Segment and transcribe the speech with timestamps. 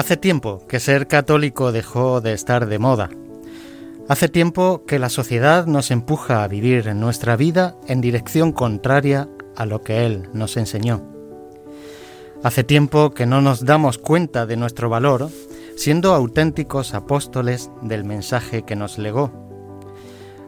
[0.00, 3.10] Hace tiempo que ser católico dejó de estar de moda.
[4.08, 9.66] Hace tiempo que la sociedad nos empuja a vivir nuestra vida en dirección contraria a
[9.66, 11.02] lo que Él nos enseñó.
[12.42, 15.28] Hace tiempo que no nos damos cuenta de nuestro valor
[15.76, 19.30] siendo auténticos apóstoles del mensaje que nos legó.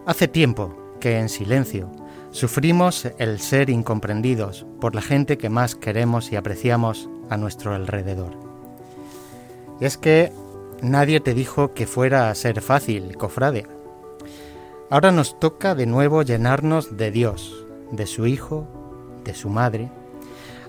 [0.07, 1.93] Hace tiempo que en silencio
[2.31, 8.42] sufrimos el ser incomprendidos por la gente que más queremos y apreciamos a nuestro alrededor.
[9.81, 10.33] Y es que
[10.83, 13.67] nadie te dijo que fuera a ser fácil, cofrade.
[14.91, 18.67] Ahora nos toca de nuevo llenarnos de Dios, de su Hijo,
[19.25, 19.91] de su Madre.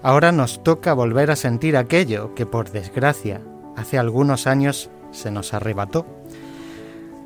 [0.02, 3.42] Ahora nos toca volver a sentir aquello que por desgracia
[3.76, 6.06] hace algunos años se nos arrebató.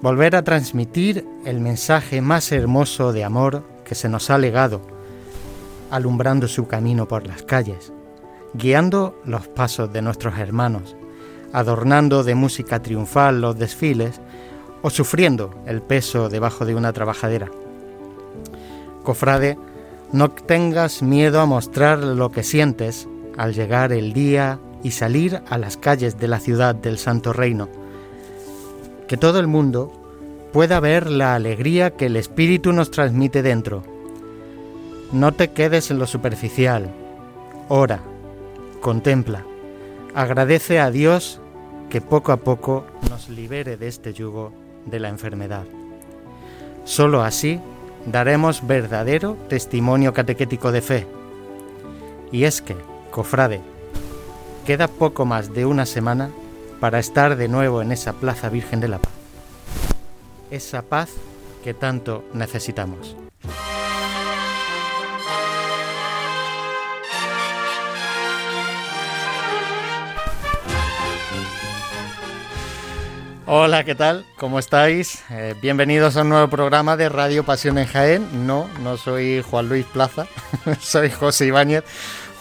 [0.01, 4.81] Volver a transmitir el mensaje más hermoso de amor que se nos ha legado,
[5.89, 7.91] alumbrando su camino por las calles,
[8.53, 10.95] guiando los pasos de nuestros hermanos,
[11.53, 14.19] adornando de música triunfal los desfiles
[14.81, 17.49] o sufriendo el peso debajo de una trabajadera.
[19.03, 19.57] Cofrade,
[20.11, 23.07] no tengas miedo a mostrar lo que sientes
[23.37, 27.69] al llegar el día y salir a las calles de la ciudad del Santo Reino.
[29.07, 29.91] Que todo el mundo
[30.53, 33.83] pueda ver la alegría que el Espíritu nos transmite dentro.
[35.11, 36.89] No te quedes en lo superficial.
[37.69, 37.99] Ora,
[38.81, 39.45] contempla,
[40.17, 41.39] agradece a Dios
[41.91, 44.51] que poco a poco nos libere de este yugo
[44.87, 45.65] de la enfermedad.
[46.85, 47.59] Solo así
[48.07, 51.07] daremos verdadero testimonio catequético de fe.
[52.31, 52.75] Y es que,
[53.11, 53.61] cofrade,
[54.65, 56.31] queda poco más de una semana
[56.79, 59.13] para estar de nuevo en esa Plaza Virgen de la Paz.
[60.49, 61.11] Esa paz
[61.63, 63.15] que tanto necesitamos.
[73.49, 74.25] Hola, ¿qué tal?
[74.35, 75.23] ¿Cómo estáis?
[75.29, 78.45] Eh, bienvenidos a un nuevo programa de Radio Pasión en Jaén.
[78.45, 80.27] No, no soy Juan Luis Plaza,
[80.81, 81.85] soy José Ibáñez.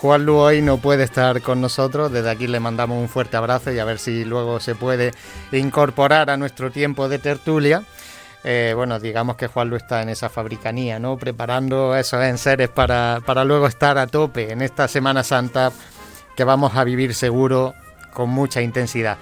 [0.00, 3.70] Juan Lu hoy no puede estar con nosotros, desde aquí le mandamos un fuerte abrazo
[3.70, 5.12] y a ver si luego se puede
[5.52, 7.84] incorporar a nuestro tiempo de tertulia.
[8.42, 11.16] Eh, bueno, digamos que Juan Lu está en esa fabricanía, ¿no?
[11.18, 15.70] Preparando esos enseres para, para luego estar a tope en esta Semana Santa
[16.34, 17.74] que vamos a vivir seguro
[18.12, 19.18] con mucha intensidad.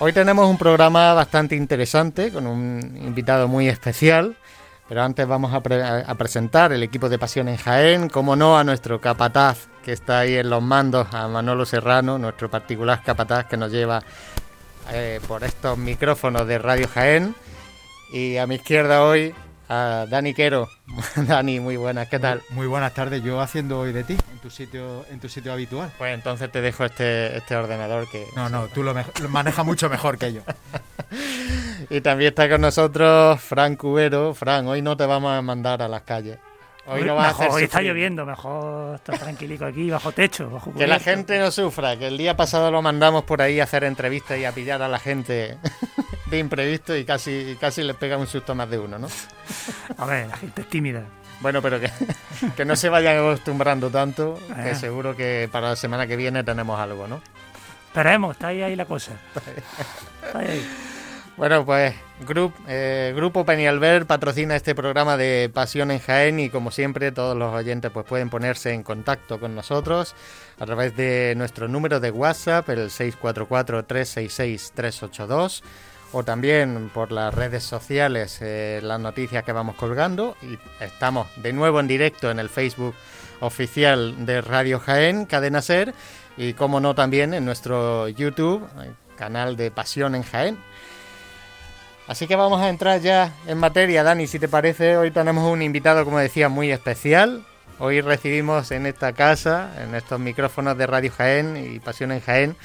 [0.00, 4.36] Hoy tenemos un programa bastante interesante con un invitado muy especial,
[4.88, 5.60] pero antes vamos a,
[6.14, 10.36] presentar el equipo de Pasión en Jaén, como no a nuestro capataz que está ahí
[10.36, 14.00] en los mandos, a Manolo Serrano, nuestro particular capataz que nos lleva
[14.92, 17.34] eh, por estos micrófonos de Radio Jaén.
[18.12, 19.34] Y a mi izquierda hoy
[19.68, 20.68] a Dani Quero.
[21.16, 22.42] Dani, muy buenas, ¿qué tal?
[22.50, 25.92] Muy buenas tardes, yo haciendo hoy de ti, en tu sitio, en tu sitio habitual.
[25.98, 28.26] Pues entonces te dejo este, este ordenador que...
[28.34, 28.94] No, no, tú lo,
[29.28, 30.40] manejas mucho mejor que yo.
[31.90, 34.34] y también está con nosotros Fran Cubero.
[34.34, 36.38] Fran, hoy no te vamos a mandar a las calles.
[36.90, 40.48] Hoy, no va a hacer hoy está lloviendo, mejor estar tranquilico aquí, bajo techo.
[40.48, 43.64] Bajo que la gente no sufra, que el día pasado lo mandamos por ahí a
[43.64, 45.58] hacer entrevistas y a pillar a la gente
[46.30, 49.08] de imprevisto y casi, casi les pega un susto más de uno, ¿no?
[49.98, 51.04] A ver, la gente es tímida.
[51.40, 51.90] Bueno, pero que,
[52.56, 54.74] que no se vayan acostumbrando tanto, que eh.
[54.74, 57.20] seguro que para la semana que viene tenemos algo, ¿no?
[57.86, 59.12] Esperemos, está ahí, ahí la cosa.
[60.26, 60.66] Está ahí.
[61.38, 61.94] Bueno, pues
[62.66, 67.54] eh, Grupo Penialver patrocina este programa de Pasión en Jaén y como siempre todos los
[67.54, 70.16] oyentes pues pueden ponerse en contacto con nosotros
[70.58, 75.62] a través de nuestro número de WhatsApp, el 644-366-382
[76.12, 81.52] o también por las redes sociales eh, las noticias que vamos colgando y estamos de
[81.52, 82.94] nuevo en directo en el Facebook
[83.40, 85.94] oficial de Radio Jaén, Cadena Ser
[86.36, 88.66] y como no también en nuestro YouTube,
[89.16, 90.58] canal de Pasión en Jaén.
[92.06, 94.96] Así que vamos a entrar ya en materia, Dani, si te parece.
[94.96, 97.44] Hoy tenemos un invitado, como decía, muy especial.
[97.78, 102.56] Hoy recibimos en esta casa, en estos micrófonos de Radio Jaén y Pasión en Jaén,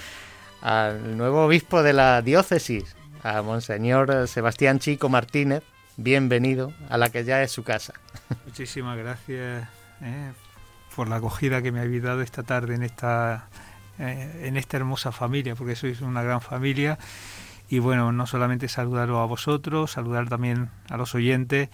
[0.62, 5.64] al nuevo obispo de la diócesis, a Monseñor Sebastián Chico Martínez.
[5.96, 7.94] Bienvenido a la que ya es su casa.
[8.46, 9.68] Muchísimas gracias
[10.02, 10.32] eh,
[10.96, 13.48] por la acogida que me habéis dado esta tarde en esta,
[14.00, 16.98] eh, en esta hermosa familia, porque sois una gran familia
[17.70, 21.70] y bueno, no solamente saludaros a vosotros, saludar también a los oyentes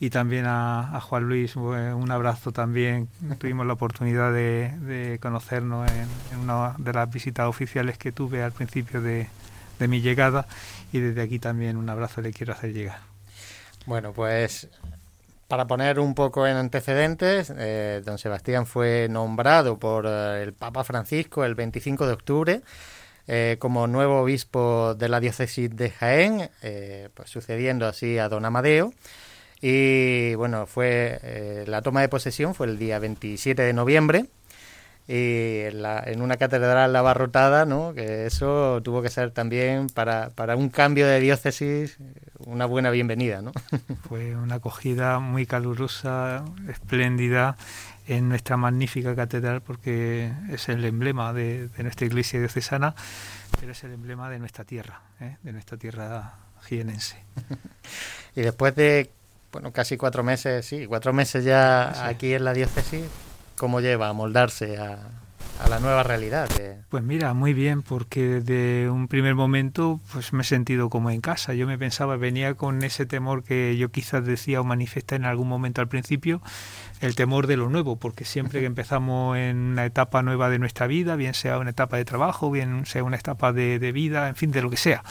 [0.00, 3.08] y también a, Juan Luis, un abrazo también.
[3.38, 9.00] Tuvimos la oportunidad de, conocernos en, una de las visitas oficiales que tuve al principio
[9.00, 9.28] de,
[9.80, 10.46] mi llegada
[10.92, 12.98] y desde aquí también un abrazo le quiero hacer llegar.
[13.86, 14.68] Bueno, pues
[15.48, 20.82] para poner un poco en antecedentes, eh, don Sebastián fue nombrado por eh, el Papa
[20.82, 22.60] Francisco el 25 de octubre
[23.28, 26.50] eh, como nuevo obispo de la diócesis de Jaén,
[27.14, 28.92] pues sucediendo así a don Amadeo.
[29.60, 34.26] Y bueno, fue la toma de posesión fue el día 27 de noviembre
[35.08, 37.94] y en, la, en una catedral abarrotada, ¿no?
[37.94, 41.98] que eso tuvo que ser también para, para un cambio de diócesis
[42.38, 43.40] una buena bienvenida.
[43.40, 43.52] ¿no?
[44.08, 47.56] Fue una acogida muy calurosa, espléndida
[48.08, 52.94] en nuestra magnífica catedral porque es el emblema de, de nuestra iglesia diocesana,
[53.60, 55.36] pero es el emblema de nuestra tierra, ¿eh?
[55.42, 57.16] de nuestra tierra jienense.
[58.36, 59.10] y después de
[59.52, 62.00] bueno, casi cuatro meses, sí, cuatro meses ya sí.
[62.04, 63.04] aquí en la diócesis,
[63.56, 64.98] ¿cómo lleva a moldarse a,
[65.60, 66.48] a la nueva realidad?
[66.88, 71.20] Pues mira, muy bien, porque desde un primer momento pues me he sentido como en
[71.20, 71.54] casa.
[71.54, 75.48] Yo me pensaba, venía con ese temor que yo quizás decía o manifesté en algún
[75.48, 76.42] momento al principio,
[77.00, 80.86] el temor de lo nuevo, porque siempre que empezamos en una etapa nueva de nuestra
[80.86, 84.36] vida, bien sea una etapa de trabajo, bien sea una etapa de, de vida, en
[84.36, 85.02] fin, de lo que sea,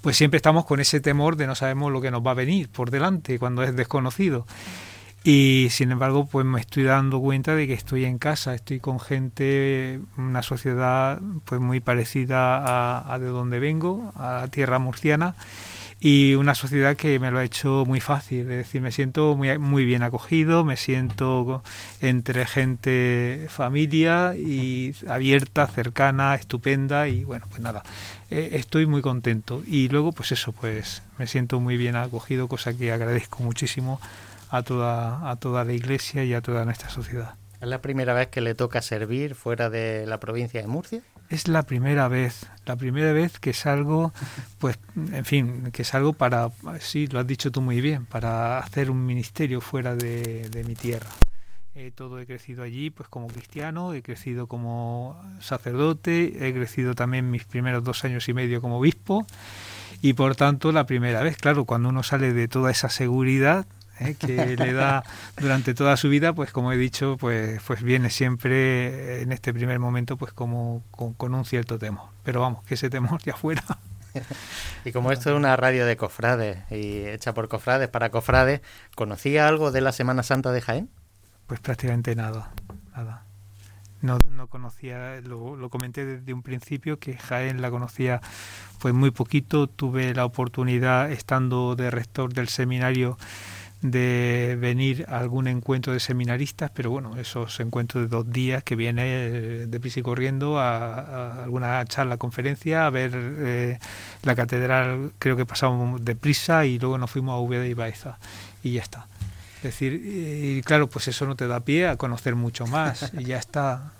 [0.00, 2.68] pues siempre estamos con ese temor de no sabemos lo que nos va a venir
[2.68, 4.46] por delante cuando es desconocido.
[5.24, 8.98] Y sin embargo, pues me estoy dando cuenta de que estoy en casa, estoy con
[8.98, 15.36] gente, una sociedad pues muy parecida a, a de donde vengo, a tierra murciana,
[16.04, 19.56] y una sociedad que me lo ha hecho muy fácil, es decir, me siento muy,
[19.58, 21.62] muy bien acogido, me siento
[22.00, 27.84] entre gente, familia y abierta, cercana, estupenda y bueno, pues nada,
[28.30, 29.62] eh, estoy muy contento.
[29.64, 34.00] Y luego pues eso, pues me siento muy bien acogido, cosa que agradezco muchísimo
[34.52, 37.34] a toda, a toda la iglesia y a toda nuestra sociedad.
[37.60, 41.00] ¿Es la primera vez que le toca servir fuera de la provincia de Murcia?
[41.30, 44.12] Es la primera vez, la primera vez que salgo,
[44.58, 46.50] pues, en fin, que salgo para,
[46.80, 50.74] sí, lo has dicho tú muy bien, para hacer un ministerio fuera de, de mi
[50.74, 51.08] tierra.
[51.74, 57.30] Eh, todo he crecido allí, pues como cristiano, he crecido como sacerdote, he crecido también
[57.30, 59.26] mis primeros dos años y medio como obispo
[60.02, 63.64] y por tanto la primera vez, claro, cuando uno sale de toda esa seguridad,
[64.00, 64.14] ¿eh?
[64.14, 65.02] que le da
[65.40, 69.78] durante toda su vida, pues como he dicho, pues, pues viene siempre en este primer
[69.78, 72.08] momento pues como con, con un cierto temor.
[72.22, 73.62] Pero vamos, que ese temor ya fuera.
[74.84, 78.60] Y como esto es una radio de cofrades y hecha por cofrades para cofrades,
[78.94, 80.90] ¿conocía algo de la Semana Santa de Jaén?
[81.46, 82.50] Pues prácticamente nada,
[82.94, 83.24] nada.
[84.00, 88.20] No, no conocía, lo, lo, comenté desde un principio que Jaén la conocía
[88.80, 89.68] pues muy poquito.
[89.68, 93.16] Tuve la oportunidad, estando de rector del seminario,
[93.82, 98.76] de venir a algún encuentro de seminaristas, pero bueno, esos encuentros de dos días que
[98.76, 103.78] viene eh, de prisa y corriendo a, a, alguna charla, conferencia, a ver eh,
[104.22, 108.18] la catedral, creo que pasamos de prisa y luego nos fuimos a Úbeda y Baeza
[108.62, 109.08] y ya está.
[109.56, 113.24] Es decir, y claro, pues eso no te da pie a conocer mucho más y
[113.24, 113.92] ya está.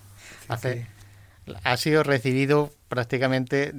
[0.49, 0.87] Hace,
[1.65, 3.73] ha sido recibido prácticamente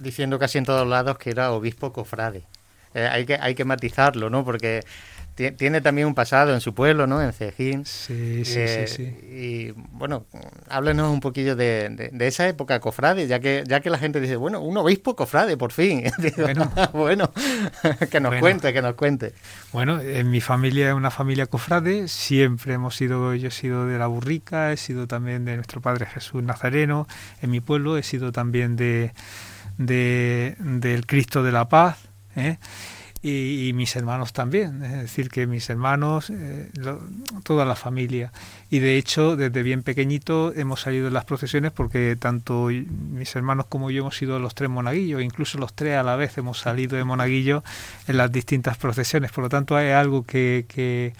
[0.00, 2.44] diciendo casi en todos lados que era obispo cofrade.
[2.94, 4.44] Eh, hay, que, hay que matizarlo, ¿no?
[4.44, 4.82] Porque
[5.56, 7.22] tiene también un pasado en su pueblo, ¿no?
[7.22, 7.84] En Cejín.
[7.84, 10.26] Sí, sí, eh, sí, sí, Y bueno,
[10.68, 14.20] háblenos un poquillo de, de, de, esa época cofrade, ya que ya que la gente
[14.20, 16.02] dice, bueno, un obispo cofrade, por fin.
[16.18, 17.30] Digo, bueno, bueno
[18.10, 18.40] que nos bueno.
[18.40, 19.32] cuente, que nos cuente.
[19.72, 23.98] Bueno, en mi familia es una familia cofrade, siempre hemos sido, yo he sido de
[23.98, 27.06] la Burrica, he sido también de nuestro Padre Jesús Nazareno,
[27.42, 29.12] en mi pueblo he sido también de,
[29.76, 31.98] de del Cristo de la Paz,
[32.34, 32.58] ¿eh?
[33.20, 37.00] Y, y, mis hermanos también, es decir, que mis hermanos, eh, lo,
[37.42, 38.32] toda la familia.
[38.70, 43.66] Y de hecho, desde bien pequeñito hemos salido en las procesiones porque tanto mis hermanos
[43.68, 46.96] como yo hemos sido los tres monaguillos, incluso los tres a la vez hemos salido
[46.96, 47.64] de monaguillo
[48.06, 49.32] en las distintas procesiones.
[49.32, 51.12] Por lo tanto, hay algo que, que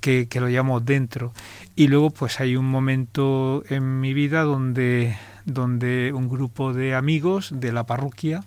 [0.00, 1.32] que, que, lo llevamos dentro.
[1.74, 7.50] Y luego pues hay un momento en mi vida donde, donde un grupo de amigos
[7.52, 8.44] de la parroquia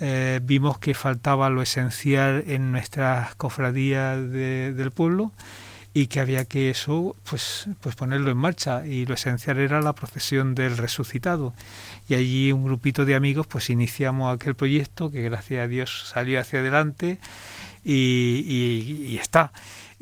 [0.00, 5.32] eh, vimos que faltaba lo esencial en nuestras cofradías de, del pueblo
[5.92, 8.86] y que había que eso pues pues ponerlo en marcha.
[8.86, 11.52] Y lo esencial era la procesión del resucitado.
[12.08, 16.40] Y allí un grupito de amigos pues iniciamos aquel proyecto que gracias a Dios salió
[16.40, 17.18] hacia adelante
[17.84, 19.52] y, y, y está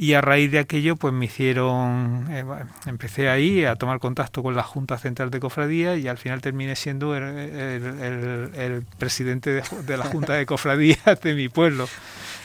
[0.01, 2.45] y a raíz de aquello pues me hicieron eh,
[2.87, 6.77] empecé ahí a tomar contacto con la Junta Central de Cofradía y al final terminé
[6.77, 11.89] siendo el, el, el, el presidente de, de, la Junta de Cofradías de mi pueblo.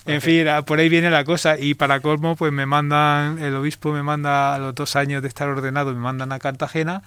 [0.05, 1.57] En fin por ahí viene la cosa.
[1.57, 5.27] Y para colmo pues me mandan el obispo me manda a los dos años de
[5.27, 7.03] estar ordenado me mandan a Cartagena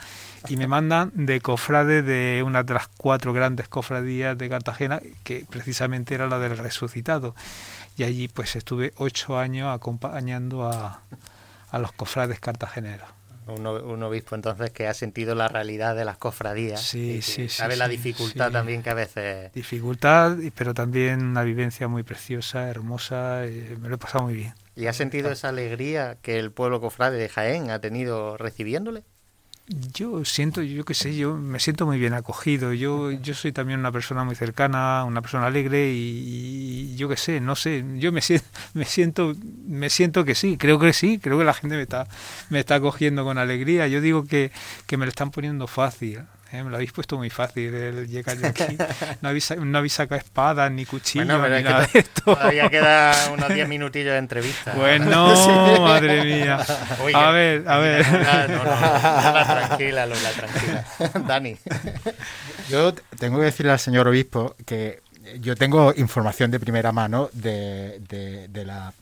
[0.48, 5.44] y me mandan de cofrade de una de las cuatro grandes cofradías de Cartagena que
[5.50, 7.34] precisamente era la del resucitado
[7.96, 11.02] y allí pues estuve ocho años acompañando a,
[11.70, 13.08] a los cofrades cartageneros.
[13.46, 16.80] un, obispo entonces que ha sentido la realidad de las cofradías.
[16.80, 19.52] Sí, sí, Sabe la dificultad también que a veces...
[19.52, 23.42] Dificultad, pero también una vivencia muy preciosa, hermosa,
[23.80, 24.54] me lo he pasado muy bien.
[24.74, 29.04] ¿Y ha sentido esa alegría que el pueblo cofrade de Jaén ha tenido recibiéndole?
[29.68, 32.72] Yo siento, yo qué sé, yo me siento muy bien acogido.
[32.72, 37.40] Yo, yo soy también una persona muy cercana, una persona alegre y, yo qué sé,
[37.40, 39.32] no sé, yo me siento, me siento,
[39.66, 42.06] me siento que sí, creo que sí, creo que la gente me está,
[42.48, 43.88] me está acogiendo con alegría.
[43.88, 44.52] Yo digo que,
[44.86, 46.20] que me lo están poniendo fácil.
[46.52, 46.62] ¿Eh?
[46.62, 48.76] me lo habéis puesto muy fácil el llegar aquí.
[49.20, 52.34] No habéis, no sacado espadas ni cuchillos ni nada de esto.
[52.34, 54.74] Todavía queda unos 10 minutillos de entrevista.
[54.74, 56.64] Bueno, madre mía.
[57.14, 58.06] a ver, a ver.
[58.50, 60.84] No, no, tranquila, Lola, tranquila.
[61.26, 61.56] Dani.
[62.68, 65.00] Yo tengo que decirle al señor obispo que
[65.40, 68.92] yo tengo información de primera mano de, de, de la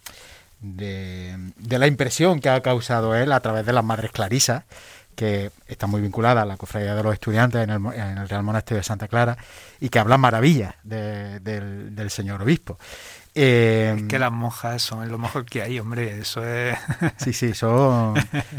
[0.61, 4.65] de, de, la impresión que ha causado él a través de las madres clarisas
[5.15, 8.85] que está muy vinculada a la cofradía de los estudiantes en el, Real Monasterio de
[8.85, 9.37] Santa Clara
[9.81, 12.79] y que habla maravillas del, señor obispo.
[13.37, 16.79] Eh, es que las monjas son lo mejor que hay, hombre, eso es...
[17.17, 18.15] sí, sí, son,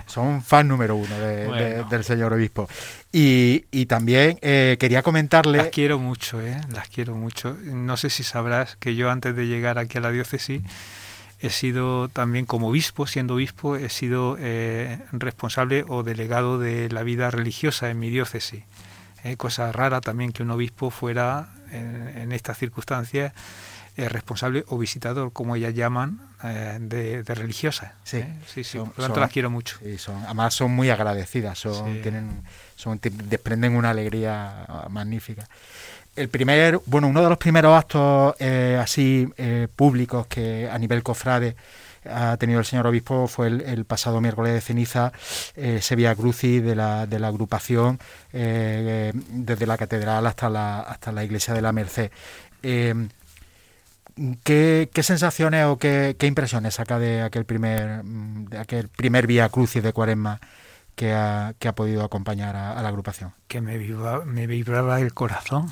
[0.05, 2.67] son fan número uno del señor obispo.
[3.11, 5.59] Y, también eh, quería comentarle...
[5.59, 6.59] Las quiero mucho, ¿eh?
[6.73, 7.55] Las quiero mucho.
[7.63, 10.61] No sé si sabrás que yo antes de llegar aquí a la diócesis
[11.39, 17.03] he sido también como obispo, siendo obispo, he sido eh, responsable o delegado de la
[17.03, 18.63] vida religiosa en mi diócesis.
[19.23, 23.33] Eh, cosa rara también que un obispo fuera en, estas circunstancias
[23.97, 26.21] eh, responsable o visitador, como ellas llaman,
[26.79, 27.93] de, de religiosas.
[28.03, 28.77] Sí, sí, sí.
[28.77, 29.79] por lo tanto las quiero mucho.
[29.97, 32.43] son, además son muy agradecidas, son, tienen,
[32.75, 35.47] son, desprenden una alegría magnífica
[36.15, 41.03] el primer, bueno, uno de los primeros actos eh, así eh, públicos que a nivel
[41.03, 41.55] cofrade
[42.09, 45.11] ha tenido el señor obispo fue el, pasado miércoles de ceniza,
[45.55, 47.99] eh, Sevilla Crucis de la, de la agrupación
[48.31, 52.11] eh, desde la catedral hasta la, hasta la iglesia de la Merced.
[52.61, 53.09] ¿qué,
[54.93, 59.83] ¿qué, sensaciones o qué, qué, impresiones saca de aquel primer, de aquel primer Vía Crucis
[59.83, 60.39] de Cuaresma
[60.95, 63.33] que ha, que ha podido acompañar a, la agrupación?
[63.47, 63.77] Que me,
[64.25, 65.69] me vibraba el corazón.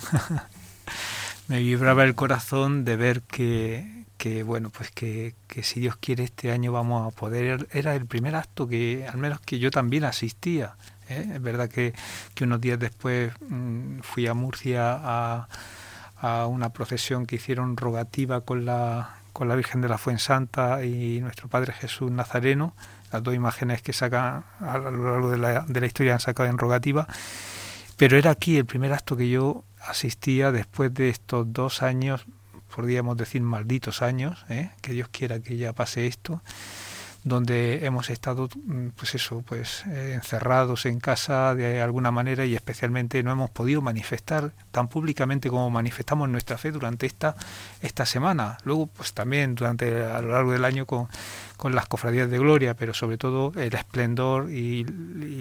[1.47, 6.23] me vibraba el corazón de ver que, que bueno, pues que, que, si Dios quiere
[6.23, 7.67] este año vamos a poder.
[7.71, 10.75] Era el primer acto que, al menos que yo también asistía.
[11.09, 11.31] ¿eh?
[11.35, 11.93] Es verdad que,
[12.35, 15.47] que, unos días después mm, fui a Murcia a,
[16.17, 21.19] a, una procesión que hicieron rogativa con la, con la Virgen de la Fuensanta y
[21.21, 22.73] nuestro Padre Jesús Nazareno
[23.13, 26.49] las dos imágenes que sacan a lo largo de la, de la historia han sacado
[26.49, 27.07] en rogativa,
[27.95, 32.25] pero era aquí el primer acto que yo asistía después de estos dos años,
[32.75, 34.71] podríamos decir malditos años, ¿eh?
[34.81, 36.41] que Dios quiera que ya pase esto,
[37.23, 42.55] donde hemos estado, mm, pues eso, pues eh, encerrados en casa de alguna manera y
[42.55, 47.35] especialmente no hemos podido manifestar tan públicamente como manifestamos nuestra fe durante esta
[47.81, 48.57] esta semana.
[48.65, 51.07] Luego, pues también durante a lo largo del año con,
[51.57, 54.83] con las cofradías de gloria, pero sobre todo el esplendor y,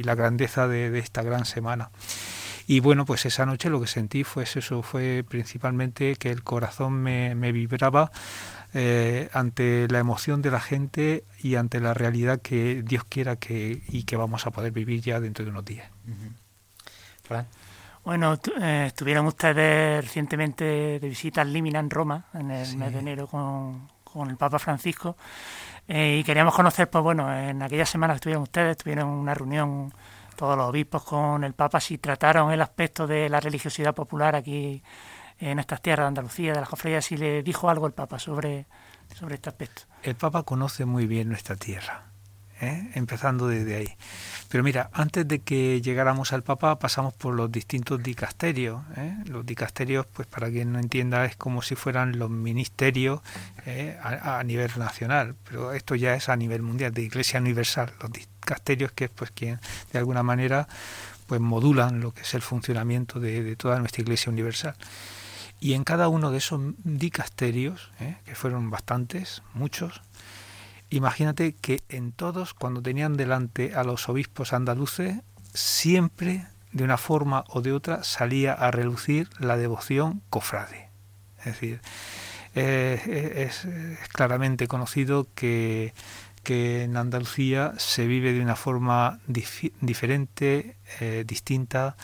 [0.02, 1.90] la grandeza de, de esta gran semana.
[2.66, 6.94] Y bueno, pues esa noche lo que sentí fue eso, fue principalmente que el corazón
[6.94, 8.10] me, me vibraba
[8.74, 13.82] eh, ante la emoción de la gente y ante la realidad que Dios quiera que
[13.88, 15.90] y que vamos a poder vivir ya dentro de unos días.
[18.04, 20.64] Bueno, eh, estuvieron ustedes recientemente
[20.98, 24.58] de visita al Límina en Roma en el mes de enero con, con el Papa
[24.58, 25.16] Francisco.
[25.86, 29.92] Eh, y queríamos conocer, pues bueno, en aquella semana que estuvieron ustedes, tuvieron una reunión
[30.36, 34.82] todos los obispos con el Papa, si trataron el aspecto de la religiosidad popular aquí
[35.42, 38.66] en estas tierras de Andalucía, de las cofradías, si le dijo algo el Papa sobre,
[39.18, 39.82] sobre este aspecto.
[40.02, 42.04] El Papa conoce muy bien nuestra tierra,
[42.60, 42.90] ¿eh?
[42.94, 43.96] empezando desde ahí.
[44.48, 48.82] Pero mira, antes de que llegáramos al Papa pasamos por los distintos dicasterios.
[48.96, 49.16] ¿eh?
[49.26, 53.20] Los dicasterios, pues para quien no entienda, es como si fueran los ministerios
[53.66, 53.98] ¿eh?
[54.00, 57.92] a, nivel nacional, pero esto ya es a nivel mundial, de Iglesia Universal.
[58.00, 59.58] Los dicasterios que es pues quien
[59.92, 60.68] de alguna manera
[61.26, 64.76] pues modulan lo que es el funcionamiento de, de toda nuestra Iglesia Universal.
[65.62, 68.16] Y en cada uno de esos dicasterios, ¿eh?
[68.24, 70.02] que fueron bastantes, muchos,
[70.90, 75.20] imagínate que en todos, cuando tenían delante a los obispos andaluces,
[75.54, 80.88] siempre, de una forma o de otra, salía a relucir la devoción cofrade.
[81.38, 81.80] Es decir,
[82.56, 83.68] eh, es,
[84.12, 85.94] claramente conocido que,
[86.42, 91.94] que, en Andalucía se vive de una forma diferente, eh, distinta,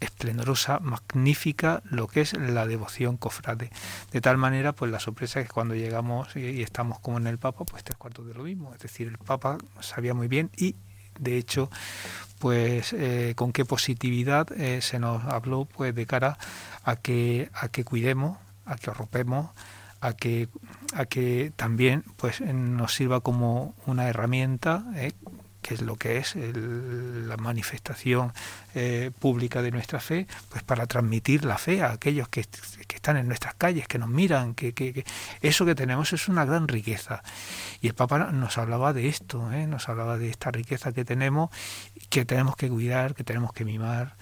[0.00, 3.70] esplendorosa, magnífica lo que es la devoción cofrade.
[4.12, 7.38] De tal manera, pues la sorpresa es que cuando llegamos y, estamos como en el
[7.38, 8.72] Papa, pues tres cuartos de lo mismo.
[8.74, 10.76] Es decir, el Papa sabía muy bien y
[11.18, 11.70] de hecho,
[12.38, 16.38] pues eh, con qué positividad eh, se nos habló pues de cara
[16.82, 19.50] a que a que cuidemos, a que arropemos,
[20.00, 20.48] a que
[20.94, 25.12] a que también pues nos sirva como una herramienta eh,
[25.64, 28.34] que es lo que es la manifestación
[28.74, 32.40] eh, pública de nuestra fe, pues para transmitir la fe a aquellos que,
[32.94, 35.04] están en nuestras calles, que nos miran, que,
[35.40, 37.22] eso que tenemos es una gran riqueza.
[37.80, 39.66] Y el Papa nos hablaba de esto, ¿eh?
[39.66, 41.48] nos hablaba de esta riqueza que tenemos,
[42.10, 44.16] que tenemos que cuidar, que tenemos que mimar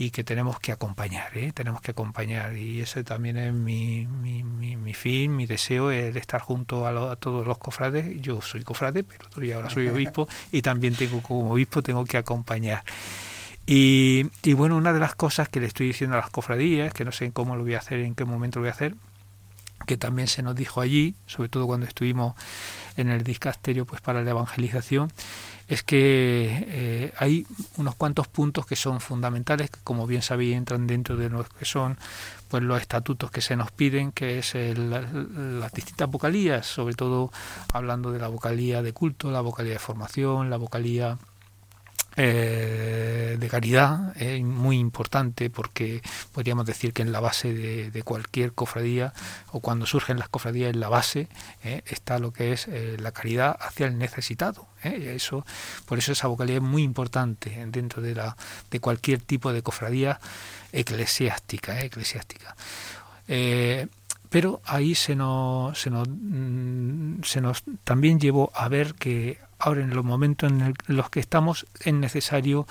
[0.00, 1.50] y que tenemos que acompañar, ¿eh?
[1.52, 6.40] tenemos que acompañar y ese también es mi, mi, mi, fin, mi deseo, el estar
[6.40, 8.22] junto a, todos los cofrades.
[8.22, 12.16] Yo soy cofrade, pero yo ahora soy obispo y también tengo como obispo tengo que
[12.16, 12.84] acompañar.
[13.66, 17.04] Y, y, bueno, una de las cosas que le estoy diciendo a las cofradías, que
[17.04, 18.94] no sé cómo lo voy a hacer, en qué momento lo voy a hacer,
[19.84, 22.34] que también se nos dijo allí, sobre todo cuando estuvimos
[22.96, 25.10] en el discasterio pues para la evangelización,
[25.68, 27.46] es que eh, hay
[27.76, 31.66] unos cuantos puntos que son fundamentales, que como bien sabéis entran dentro de lo que
[31.66, 31.98] son
[32.48, 37.30] pues los estatutos que se nos piden, que es las distintas vocalías, sobre todo
[37.74, 41.18] hablando de la vocalía de culto, la vocalía de formación, la vocalía
[42.20, 46.02] eh, de caridad es muy importante porque
[46.32, 49.12] podríamos decir que en la base de, cualquier cofradía
[49.52, 51.28] o cuando surgen las cofradías en la base
[51.62, 55.46] eh, está lo que es eh, la caridad hacia el necesitado eso
[55.86, 58.36] por eso esa vocalidad es muy importante dentro de la
[58.68, 60.18] de cualquier tipo de cofradía
[60.72, 62.56] eclesiástica eclesiástica.
[64.30, 69.82] Pero ahí se nos, se nos, mm, se nos también llevó a ver que ahora
[69.82, 72.66] en los momentos en los que estamos es necesario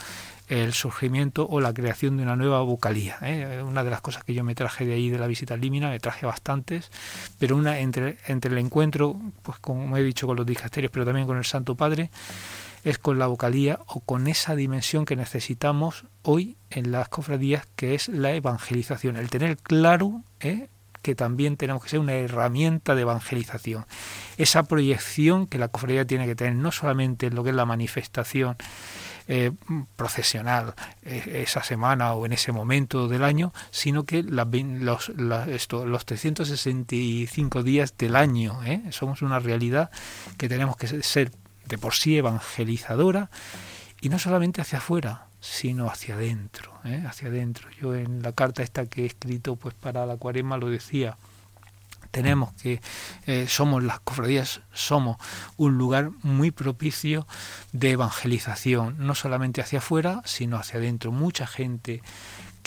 [0.47, 3.17] el surgimiento o la creación de una nueva vocalía.
[3.21, 3.61] ¿eh?
[3.65, 5.99] Una de las cosas que yo me traje de ahí de la visita Límina, me
[5.99, 6.89] traje bastantes,
[7.37, 11.27] pero una entre, entre el encuentro, pues como he dicho, con los dicasterios, pero también
[11.27, 12.09] con el Santo Padre,
[12.83, 17.95] es con la vocalía o con esa dimensión que necesitamos hoy en las cofradías, que
[17.95, 20.69] es la evangelización, el tener claro ¿eh?
[21.01, 23.85] Que también tenemos que ser una herramienta de evangelización.
[24.37, 27.65] Esa proyección que la cofradía tiene que tener, no solamente en lo que es la
[27.65, 28.57] manifestación
[29.29, 29.51] eh,
[29.97, 35.11] procesional eh, esa semana o en ese momento del año, sino que los,
[35.49, 38.63] esto, los 365 días del año.
[38.63, 38.83] ¿eh?
[38.91, 39.91] Somos una realidad
[40.37, 41.31] que tenemos que ser
[41.65, 43.29] de por sí evangelizadora
[43.99, 47.03] y no solamente hacia afuera, sino hacia adentro, ¿eh?
[47.07, 47.69] hacia adentro.
[47.81, 51.17] Yo en la carta esta que he escrito pues para la cuaresma lo decía,
[52.11, 52.81] tenemos que
[53.25, 55.17] eh, somos las cofradías somos
[55.57, 57.27] un lugar muy propicio
[57.73, 62.01] de evangelización no solamente hacia afuera sino hacia adentro mucha gente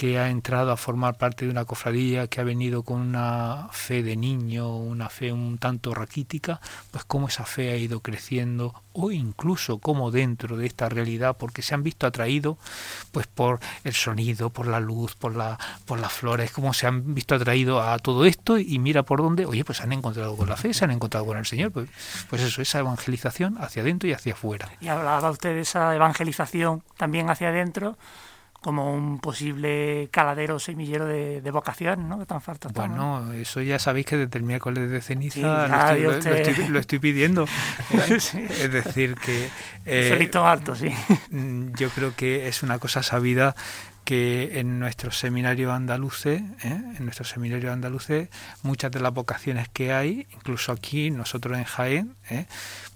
[0.00, 4.02] que ha entrado a formar parte de una cofradía, que ha venido con una fe
[4.02, 6.58] de niño, una fe un tanto raquítica,
[6.90, 11.60] pues cómo esa fe ha ido creciendo o incluso cómo dentro de esta realidad, porque
[11.60, 12.56] se han visto atraídos
[13.12, 17.14] pues por el sonido, por la luz, por la por las flores, cómo se han
[17.14, 20.48] visto atraídos a todo esto y mira por dónde, oye, pues se han encontrado con
[20.48, 21.90] la fe, se han encontrado con el Señor, pues,
[22.30, 24.70] pues eso, esa evangelización hacia adentro y hacia afuera.
[24.80, 27.98] Y hablaba usted de esa evangelización también hacia adentro
[28.60, 32.18] como un posible caladero semillero de, de vocación, ¿no?
[32.18, 36.98] Que tan falta Bueno, eso ya sabéis que desde el miércoles de ceniza lo, estoy,
[36.98, 37.46] pidiendo.
[37.90, 39.48] Es decir, que...
[39.86, 40.88] Eh, alto, sí.
[41.30, 43.56] Mm, yo creo que es una cosa sabida
[44.04, 46.82] que en nuestro seminario andaluces, ¿eh?
[46.98, 48.28] en nuestro seminario andaluces,
[48.62, 52.46] muchas de las vocaciones que hay, incluso aquí nosotros en Jaén, ¿eh?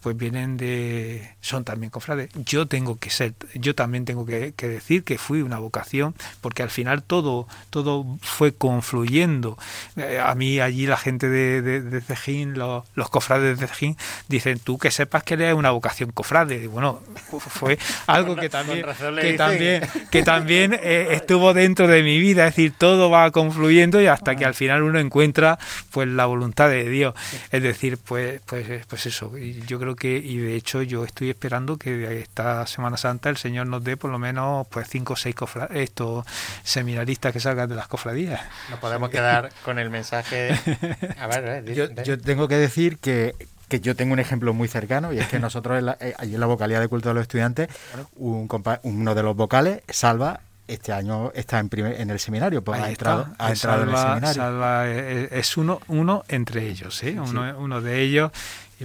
[0.04, 2.28] Pues vienen de son también cofrades.
[2.34, 6.68] Yo tengo que ser yo también tengo que, decir que fui una vocación porque al
[6.68, 9.56] final todo todo fue confluyendo.
[9.96, 13.96] Eh, a mí allí la gente de, de, Cejín los, cofrades de Cejín
[14.28, 18.84] dicen tú que sepas que eres una vocación cofrade y bueno fue algo que también
[19.22, 22.46] que también que también eh, estuvo dentro de mi vida.
[22.46, 25.58] Es decir todo va confluyendo y hasta que al final uno encuentra
[25.90, 27.14] pues la voluntad de Dios.
[27.50, 29.32] Es decir pues pues pues eso.
[29.66, 33.66] Yo creo que, y de hecho yo estoy esperando que esta Semana Santa el Señor
[33.66, 35.34] nos dé por lo menos pues cinco o seis
[35.70, 36.24] estos
[36.62, 38.40] seminaristas que salgan de las cofradías.
[38.70, 40.58] Nos podemos quedar con el mensaje.
[41.18, 41.64] A ver,
[42.04, 43.34] yo, tengo que decir que,
[43.68, 46.46] que yo tengo un ejemplo muy cercano y es que nosotros eh, allí en la
[46.46, 47.68] vocalía de culto de los estudiantes,
[48.16, 48.48] un
[48.82, 53.28] uno de los vocales, Salva, este año está en, en el seminario, pues ha entrado,
[53.38, 54.34] ha entrado en el seminario.
[54.34, 57.16] Salva es uno, uno entre ellos, ¿eh?
[57.18, 58.32] uno, uno de ellos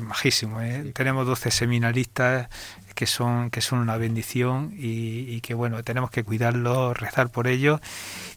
[0.02, 0.62] majísimo.
[0.62, 0.92] ¿eh?
[0.94, 2.50] Tenemos 12 seminaristas
[2.96, 7.80] que son, que son una bendición y, que bueno, tenemos que cuidarlos, rezar por ellos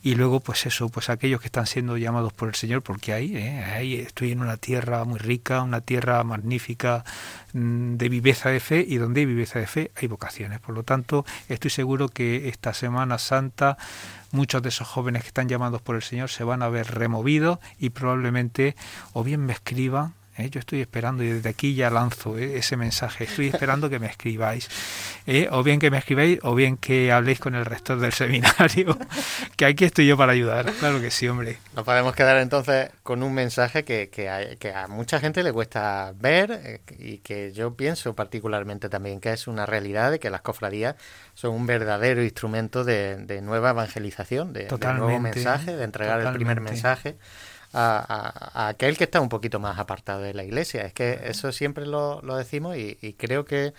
[0.02, 3.36] y luego pues eso, pues aquellos que están siendo llamados por el Señor, porque ahí,
[3.36, 3.64] ¿eh?
[3.64, 7.04] ahí estoy en una tierra muy rica, una tierra magnífica
[7.54, 10.60] mm, de viveza de fe y donde hay viveza de fe hay vocaciones.
[10.60, 13.76] Por lo tanto, estoy seguro que esta Semana Santa
[14.32, 17.58] muchos de esos jóvenes que están llamados por el Señor se van a ver removidos
[17.78, 18.76] y probablemente
[19.12, 20.50] o bien me escriban ¿eh?
[20.50, 22.56] Yo estoy esperando y desde aquí ya lanzo ¿eh?
[22.56, 23.24] ese mensaje.
[23.24, 24.68] Estoy esperando que me escribáis.
[25.26, 25.48] ¿eh?
[25.50, 28.98] O bien que me escribáis o bien que habléis con el rector del seminario.
[29.56, 30.70] que aquí estoy yo para ayudar.
[30.72, 31.58] Claro que sí, hombre.
[31.74, 36.80] Nos podemos quedar entonces con un mensaje que, que, a, mucha gente le cuesta ver
[36.98, 40.96] y que yo pienso particularmente también que es una realidad de que las cofradías
[41.34, 46.60] son un verdadero instrumento de, nueva evangelización, de, de nuevo mensaje, de entregar el primer
[46.60, 47.16] mensaje
[47.72, 50.82] a, aquel que está un poquito más apartado de la iglesia.
[50.82, 53.74] Es que eso siempre lo, decimos y, creo que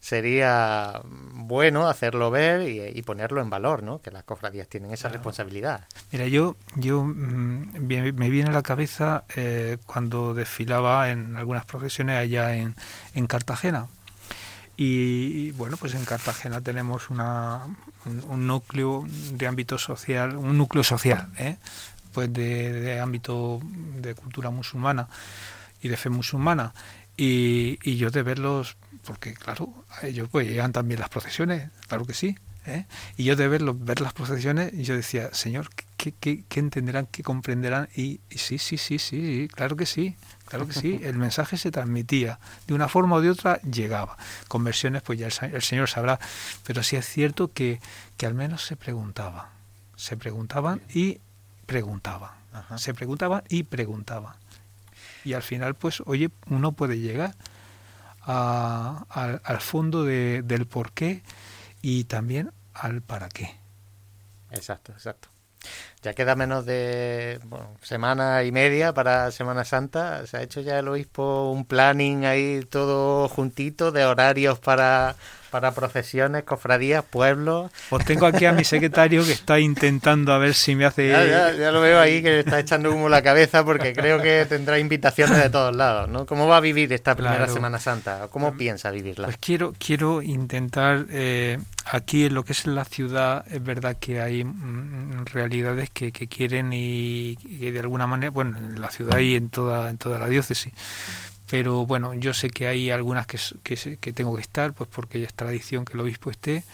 [0.00, 4.00] sería bueno hacerlo ver y, ponerlo en valor, ¿no?
[4.00, 5.86] Que las cofradías tienen esa responsabilidad.
[6.12, 12.18] Mira, yo, yo mm, me viene a la cabeza eh, cuando desfilaba en algunas profesiones
[12.18, 12.74] allá en,
[13.14, 13.88] en Cartagena.
[14.76, 17.62] Y, bueno, pues en Cartagena tenemos una,
[18.04, 21.58] un, núcleo de ámbito social, un núcleo social, ¿eh?
[22.14, 23.60] Pues de, ámbito
[23.96, 25.08] de cultura musulmana
[25.82, 26.72] y de fe musulmana.
[27.16, 32.14] Y, y yo de verlos porque claro ellos pues llegan también las procesiones claro que
[32.14, 32.86] sí ¿eh?
[33.16, 37.22] y yo de verlos ver las procesiones yo decía señor ¿qué, qué, qué entenderán qué
[37.22, 41.00] comprenderán y, sí sí sí sí claro que sí claro que sí.
[41.04, 42.38] El mensaje se transmitía.
[42.66, 44.16] De una forma o de otra llegaba.
[44.46, 46.20] Conversiones pues ya el, el señor sabrá.
[46.64, 47.80] Pero sí es cierto que,
[48.16, 49.54] que al menos se preguntaba
[49.96, 51.20] se preguntaban y
[51.64, 52.36] preguntaba.
[52.76, 54.36] Se preguntaba y preguntaba.
[55.24, 57.34] Y al final, pues, oye, uno puede llegar
[58.26, 61.22] al fondo de, del por qué
[61.82, 63.56] y también al para qué.
[64.50, 65.28] Exacto, exacto.
[66.04, 67.40] Ya queda menos de
[67.80, 70.26] semana y media para Semana Santa.
[70.26, 75.16] Se ha hecho ya el obispo un planning ahí todo juntito de horarios para
[75.54, 77.70] para procesiones, cofradías, pueblos.
[77.88, 81.10] Pues tengo aquí a mi secretario que está intentando a ver si me hace...
[81.10, 85.38] Ya, lo veo ahí que está echando humo la cabeza porque creo que tendrá invitaciones
[85.40, 86.26] de todos lados, ¿no?
[86.26, 88.26] ¿Cómo va a vivir esta primera Semana Santa?
[88.30, 89.26] ¿Cómo pues, piensa vivirla?
[89.26, 91.06] Pues quiero, quiero intentar...
[91.10, 96.12] Eh, aquí en lo que es la ciudad es verdad que hay mm, realidades que,
[96.12, 99.96] que quieren y, y, de alguna manera, bueno, en la ciudad y en toda, en
[99.96, 100.72] toda la diócesis
[101.54, 105.34] pero bueno, yo sé que hay algunas que, que, tengo que estar, pues porque es
[105.34, 106.64] tradición que el obispo esté,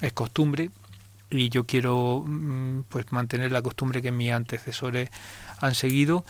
[0.00, 0.70] es costumbre,
[1.30, 5.10] y yo quiero mm, pues mantener la costumbre que mis antecesores
[5.60, 6.24] han seguido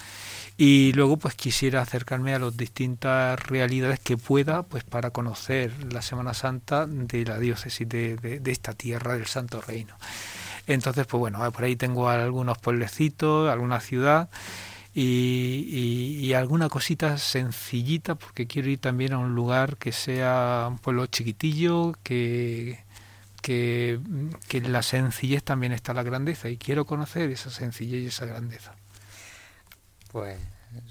[0.57, 6.03] y luego pues quisiera acercarme a las distintas realidades que pueda pues para conocer la
[6.03, 9.95] Semana Santa de la diócesis de, de esta tierra del Santo Reino.
[10.69, 14.29] Entonces pues bueno, por ahí tengo algunos pueblecitos, alguna ciudad
[14.95, 21.07] y, alguna cosita sencillita porque quiero ir también a un lugar que sea un pueblo
[21.07, 22.85] chiquitillo, que,
[23.43, 23.99] que,
[24.49, 28.27] que en la sencillez también está la grandeza y quiero conocer esa sencillez y esa
[28.27, 28.75] grandeza.
[30.13, 30.39] Pues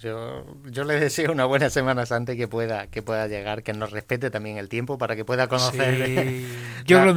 [0.01, 3.73] yo, yo le deseo una buena Semana Santa y que pueda, que pueda llegar, que
[3.73, 6.43] nos respete también el tiempo para que pueda conocer.
[6.85, 7.15] Yo, creo,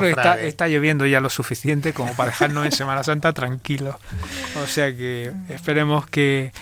[0.00, 3.96] que está, está, lloviendo ya lo suficiente como para dejarnos en Semana Santa tranquilos.
[4.62, 6.52] O sea que esperemos que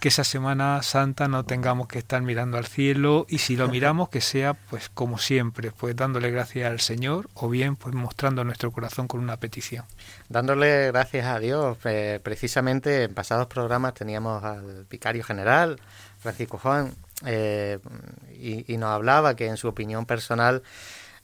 [0.00, 4.08] que esa Semana Santa no tengamos que estar mirando al cielo y si lo miramos
[4.08, 8.70] que sea pues como siempre, pues dándole gracias al Señor o bien pues mostrando nuestro
[8.70, 9.84] corazón con una petición.
[10.28, 15.80] Dándole gracias a Dios, eh, precisamente en pasados programas teníamos al vicario general,
[16.18, 16.94] Francisco Juan,
[17.26, 17.78] eh,
[18.32, 20.62] y, y nos hablaba que en su opinión personal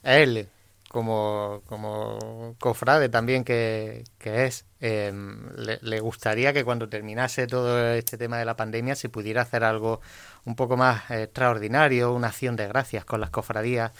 [0.03, 0.49] él
[0.89, 8.37] como, como cofrade también que, es, em, le, gustaría que cuando terminase todo este tema
[8.37, 10.01] de la pandemia se pudiera hacer algo
[10.45, 13.91] un poco más extraordinario, una acción de gracias con las cofradías.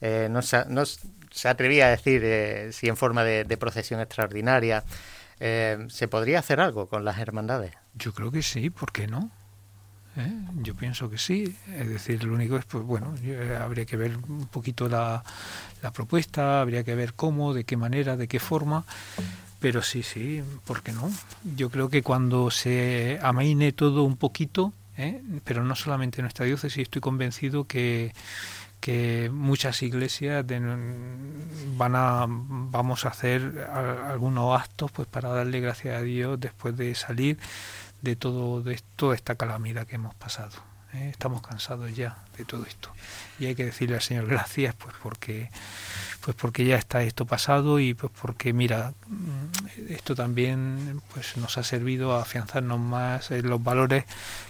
[0.00, 4.84] Eh, no, se, no se atrevía a decir eh, si en forma de, procesión extraordinaria.
[5.42, 7.72] Eh, ¿Se podría hacer algo con las hermandades?
[7.94, 9.30] Yo creo que sí, ¿por qué no?
[10.20, 10.32] ¿Eh?
[10.62, 14.16] Yo pienso que sí, es decir, lo único es, pues bueno, eh, habría que ver
[14.16, 15.22] un poquito la,
[15.82, 18.84] la, propuesta, habría que ver cómo, de qué manera, de qué forma,
[19.58, 21.10] pero sí, sí, ¿por qué no?
[21.56, 25.22] Yo creo que cuando se amaine todo un poquito, ¿eh?
[25.44, 28.12] pero no solamente en nuestra diócesis, estoy convencido que
[28.80, 30.44] que muchas iglesias
[31.76, 33.68] van a vamos a hacer
[34.08, 37.38] algunos actos pues para darle gracias a Dios después de salir
[38.02, 40.70] de todo de toda esta calamidad que hemos pasado.
[40.94, 41.08] ¿eh?
[41.10, 42.90] estamos cansados ya de todo esto.
[43.38, 45.50] Y hay que decirle al Señor gracias, pues porque
[46.20, 51.56] pues porque ya está esto pasado y pues porque mira mm, esto también pues nos
[51.56, 54.04] ha servido a afianzarnos más en los valores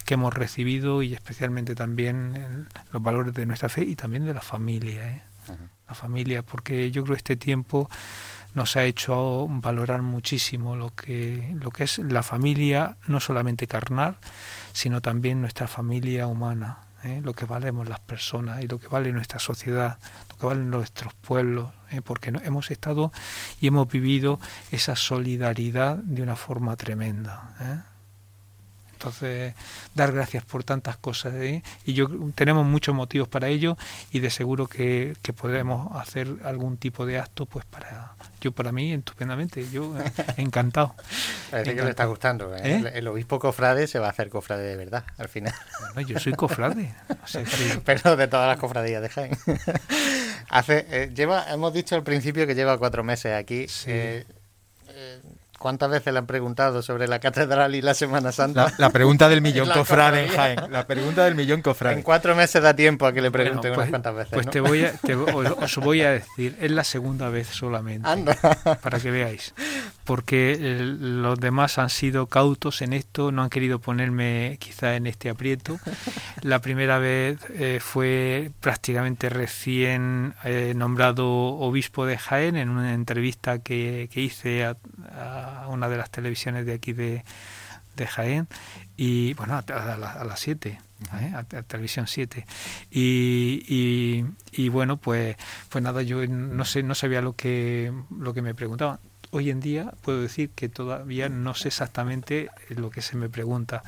[0.05, 4.35] que hemos recibido y especialmente también en los valores de nuestra fe y también de
[4.35, 5.23] la familia ¿eh?
[5.89, 7.89] la familia porque yo creo que este tiempo
[8.55, 14.17] nos ha hecho valorar muchísimo lo que lo que es la familia no solamente carnal
[14.73, 17.21] sino también nuestra familia humana ¿eh?
[17.23, 19.99] lo que valemos las personas y lo que vale nuestra sociedad,
[20.31, 22.03] lo que valen nuestros pueblos, ¿eh?
[22.03, 23.13] porque hemos estado
[23.61, 27.55] y hemos vivido esa solidaridad de una forma tremenda.
[27.61, 27.91] ¿eh?
[28.93, 29.55] Entonces,
[29.95, 31.33] dar gracias por tantas cosas.
[31.87, 33.79] Y yo tenemos muchos motivos para ello
[34.13, 38.73] y de seguro que, que podremos hacer algún tipo de acto, pues para yo para
[38.73, 40.95] mí estupendamente, yo eh, encantado.
[41.51, 42.55] Parece que le está gustando.
[42.57, 42.61] ¿eh?
[42.65, 42.93] ¿Eh?
[42.95, 45.55] El, obispo cofrade se va a hacer cofrade de verdad al final.
[46.07, 46.95] yo soy cofrade.
[47.85, 49.39] Pero de todas las cofradías de Jaén.
[50.49, 53.69] Hace, lleva, hemos dicho al principio que lleva cuatro meses aquí.
[53.69, 53.93] Sí.
[55.61, 58.73] ¿Cuántas veces le han preguntado sobre la catedral y la Semana Santa?
[58.79, 60.59] La, pregunta del millón cofrade en Jaén.
[60.71, 61.97] La pregunta del millón cofrade.
[61.97, 64.33] En cuatro meses da tiempo a que le pregunte unas pues, cuantas veces.
[64.33, 64.95] Pues te voy a,
[65.61, 68.09] os, voy a decir, es la segunda vez solamente.
[68.81, 69.53] Para que veáis.
[70.11, 70.59] Porque
[70.99, 75.79] los demás han sido cautos en esto, no han querido ponerme quizá en este aprieto.
[76.43, 83.61] La primera vez eh, fue prácticamente recién eh, nombrado obispo de Jaén en una entrevista
[83.61, 84.77] que, hice a
[85.15, 87.23] a una de las televisiones de aquí de,
[87.95, 88.49] de Jaén
[88.97, 90.81] y bueno a, las 7
[91.21, 91.33] ¿eh?
[91.35, 92.47] a, televisión 7
[92.91, 95.37] y, y, bueno pues
[95.69, 98.99] pues nada yo no sé no sabía lo que lo que me preguntaban
[99.31, 103.83] hoy en día puedo decir que todavía no sé exactamente lo que se me pregunta.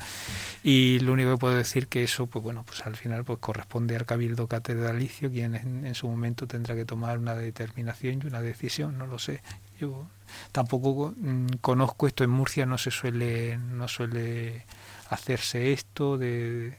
[0.63, 3.95] Y lo único que puedo decir que eso pues bueno pues al final pues corresponde
[3.95, 8.41] al cabildo catedralicio quien en, en su momento tendrá que tomar una determinación y una
[8.41, 9.41] decisión no lo sé.
[9.79, 10.07] Yo
[10.51, 14.65] tampoco mm, conozco esto en Murcia no se suele no suele
[15.09, 16.75] hacerse esto de,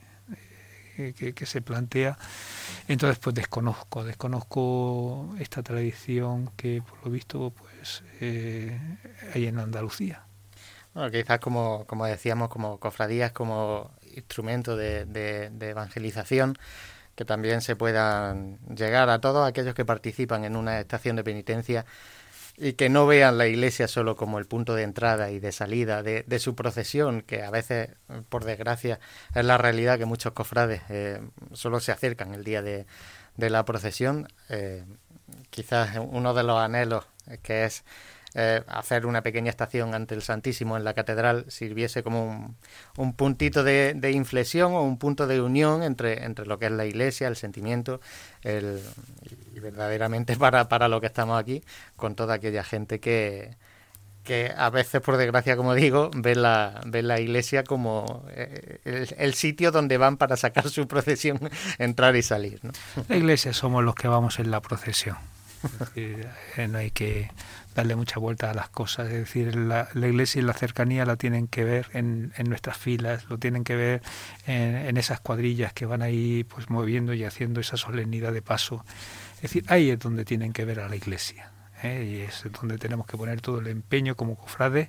[0.97, 2.19] que, se plantea.
[2.89, 8.79] Entonces pues desconozco desconozco esta tradición que por lo visto pues eh,
[9.35, 10.25] hay en Andalucía.
[10.95, 16.57] Bueno, quizás como, como decíamos como cofradías como instrumento de, de evangelización
[17.15, 21.87] que también se puedan llegar a todos aquellos que participan en una estación de penitencia
[22.57, 26.03] y que no vean la iglesia solo como el punto de entrada y de salida
[26.03, 27.91] de, su procesión, que a veces,
[28.29, 29.01] por desgracia,
[29.35, 31.21] es la realidad que muchos cofrades eh,
[31.53, 32.87] solo se acercan el día de,
[33.37, 34.29] la procesión.
[34.49, 34.85] Eh,
[35.51, 37.07] quizás uno de los anhelos
[37.43, 37.85] que es
[38.37, 42.57] eh, hacer una pequeña estación ante el Santísimo en la catedral sirviese como
[42.97, 46.85] un, puntito de, inflexión o un punto de unión entre, entre lo que es la
[46.85, 48.01] iglesia, el sentimiento,
[48.43, 48.83] el,
[49.55, 51.63] y verdaderamente para, para lo que estamos aquí,
[51.97, 53.57] con toda aquella gente que,
[54.25, 59.35] que a veces, por desgracia, como digo, ve la, ve la iglesia como eh, el,
[59.35, 61.39] sitio donde van para sacar su procesión,
[61.79, 62.61] entrar y salir.
[63.09, 65.17] La iglesia somos los que vamos en la procesión.
[65.97, 66.29] Eh,
[66.69, 67.31] no hay que
[67.75, 69.07] darle mucha vuelta a las cosas.
[69.07, 73.29] Es decir, la, iglesia y la cercanía la tienen que ver en, en nuestras filas,
[73.29, 74.03] lo tienen que ver
[74.47, 78.85] en, esas cuadrillas que van ahí pues moviendo y haciendo esa solemnidad de paso.
[79.45, 81.51] Es decir, ahí es donde tienen que ver a la iglesia.
[81.83, 82.03] ¿eh?
[82.03, 84.89] y es donde tenemos que poner todo el empeño como cofrades,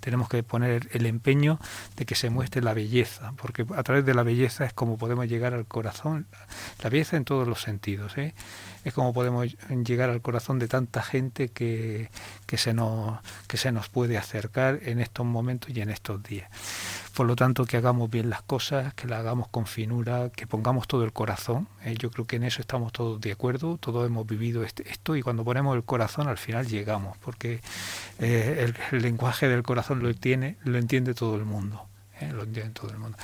[0.00, 1.60] tenemos que poner el empeño
[1.94, 5.28] de que se muestre la belleza, porque a través de la belleza es como podemos
[5.28, 6.26] llegar al corazón,
[6.82, 8.18] la belleza en todos los sentidos.
[8.18, 8.34] ¿eh?
[8.84, 9.46] Es como podemos
[9.84, 12.10] llegar al corazón de tanta gente que,
[12.46, 16.50] que, se nos, que se nos puede acercar en estos momentos y en estos días.
[17.14, 20.88] Por lo tanto, que hagamos bien las cosas, que las hagamos con finura, que pongamos
[20.88, 21.68] todo el corazón.
[21.84, 21.94] ¿eh?
[21.98, 25.22] yo creo que en eso estamos todos de acuerdo, todos hemos vivido este, esto y
[25.22, 27.60] cuando ponemos el corazón al final llegamos, porque
[28.18, 31.86] eh, el, lenguaje del corazón lo tiene, lo entiende todo el mundo.
[32.20, 32.32] ¿eh?
[32.32, 33.18] lo entiende todo el mundo.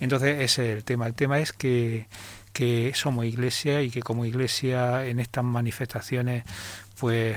[0.00, 1.06] Entonces ese es el tema.
[1.06, 2.06] El tema es que
[2.54, 6.44] que somos iglesia y que como iglesia en estas manifestaciones
[6.98, 7.36] pues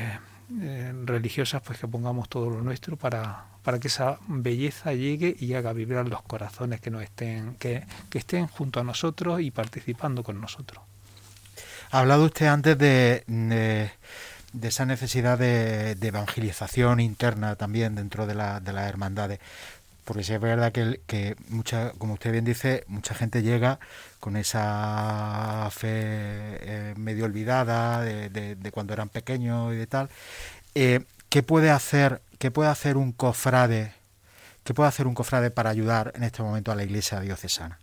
[0.62, 5.56] eh, religiosas pues que pongamos todo lo nuestro para, para que esa belleza llegue y
[5.56, 10.40] haga vibrar los corazones que nos estén que, estén junto a nosotros y participando con
[10.40, 10.84] nosotros.
[11.92, 18.60] Ha hablado usted antes de, de, esa necesidad de, evangelización interna también dentro de, la,
[18.60, 19.40] de las hermandades
[20.08, 23.78] porque sí es verdad que, que mucha, como usted bien dice, mucha gente llega
[24.22, 30.10] con esa fe eh, medio olvidada de, cuando eran pequeños y de tal.
[30.76, 33.96] Eh, ¿Qué puede hacer, qué puede hacer un cofrade?
[34.64, 37.78] ¿Qué puede hacer un cofrade para ayudar en este momento a la iglesia diocesana?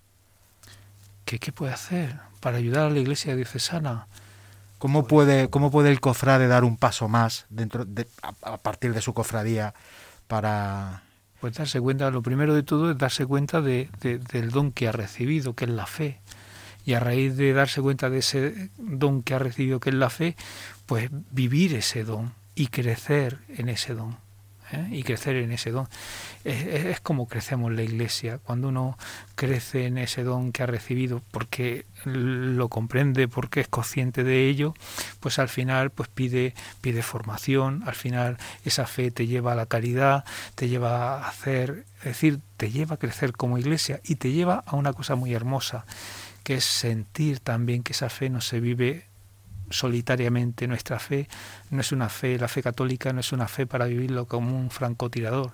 [1.27, 4.07] ¿qué, qué puede hacer para ayudar a la iglesia diocesana?
[4.79, 9.03] ¿Cómo puede, cómo puede el cofrade dar un paso más dentro de, a, partir de
[9.03, 9.75] su cofradía
[10.27, 11.04] para...
[11.45, 14.93] Pues darse cuenta, lo primero de todo es darse cuenta de, del don que ha
[14.93, 16.19] recibido, que es la fe.
[16.87, 20.09] Y a raíz de darse cuenta de ese don que ha recibido, que es la
[20.09, 20.37] fe,
[20.87, 24.17] pues vivir ese don y crecer en ese don.
[24.75, 24.89] ¿Eh?
[24.91, 25.89] y crecer en ese don.
[26.45, 28.99] Es, como crecemos la iglesia, cuando uno
[29.35, 34.75] crece en ese don que ha recibido porque lo comprende, porque es consciente de ello,
[35.21, 39.67] pues al final pues pide, pide formación, al final esa fe te lleva a la
[39.67, 44.33] caridad, te lleva a hacer, es decir, te lleva a crecer como iglesia y te
[44.33, 45.87] lleva a una cosa muy hermosa,
[46.43, 49.07] que es sentir también que esa fe no se vive
[49.75, 51.29] solitariamente nuestra fe
[51.71, 54.71] no es una fe, la fe católica no es una fe para vivirlo como un
[54.71, 55.53] francotirador,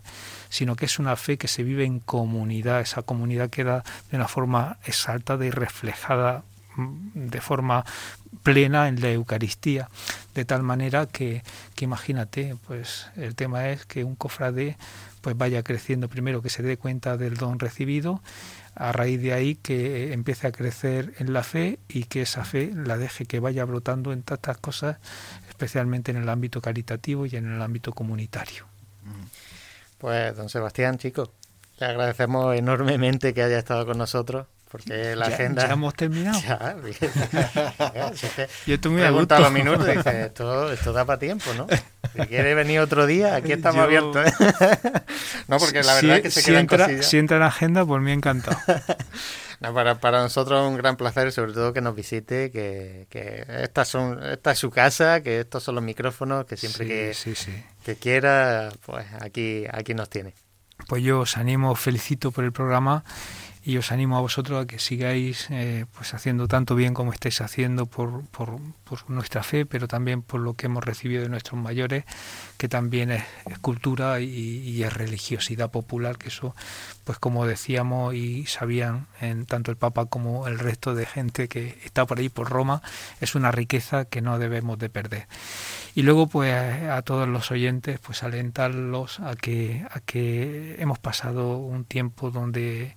[0.49, 4.29] sino que es una fe que se vive en comunidad, esa comunidad queda de una
[4.29, 6.45] forma exaltada y reflejada
[7.15, 7.85] de forma
[8.43, 9.89] plena en la Eucaristía,
[10.35, 11.43] de tal manera que,
[11.75, 14.77] que imagínate, pues el tema es que un cofrade
[15.21, 18.23] pues vaya creciendo primero, que se dé cuenta del don recibido
[18.75, 22.71] a raíz de ahí que empiece a crecer en la fe y que esa fe
[22.75, 24.97] la deje que vaya brotando en tantas cosas,
[25.49, 28.67] especialmente en el ámbito caritativo y en el ámbito comunitario.
[29.99, 31.31] Pues, don Sebastián, chicos,
[31.79, 34.47] le agradecemos enormemente que haya estado con nosotros.
[34.71, 35.67] Porque la agenda.
[35.67, 36.41] Ya hemos terminado.
[36.47, 36.77] Ya,
[38.67, 41.67] Yo estoy muy a los minutos y dice, esto, esto da para tiempo, ¿no?
[42.13, 44.27] Si quiere venir otro día, aquí estamos abiertos.
[44.27, 44.33] ¿eh?
[45.49, 47.07] no, porque la verdad es que se si quedan entra, cosillas.
[47.07, 48.57] Si entra en agenda, por mí encantado.
[49.61, 53.45] no, para, para nosotros es un gran placer, sobre todo que nos visite, que, que
[53.49, 57.17] esta, son, esta es su casa, que estos son los micrófonos, que siempre que,
[57.85, 60.33] que quiera, pues aquí, aquí nos tiene.
[60.89, 63.05] Pues yo os animo, felicito por el programa
[63.63, 67.41] y os animo a vosotros a que sigáis eh, pues haciendo tanto bien como estáis
[67.43, 68.59] haciendo por, por,
[69.09, 72.05] nuestra fe, pero también por lo que hemos recibido de nuestros mayores,
[72.57, 73.25] que también es,
[73.61, 76.57] cultura y, es religiosidad popular, que eso,
[77.05, 81.79] pues como decíamos y sabían en tanto el Papa como el resto de gente que
[81.85, 82.83] está por ahí por Roma,
[83.21, 85.29] es una riqueza que no debemos de perder.
[85.95, 91.59] Y luego pues a todos los oyentes pues alentarlos a que, a que hemos pasado
[91.59, 92.97] un tiempo donde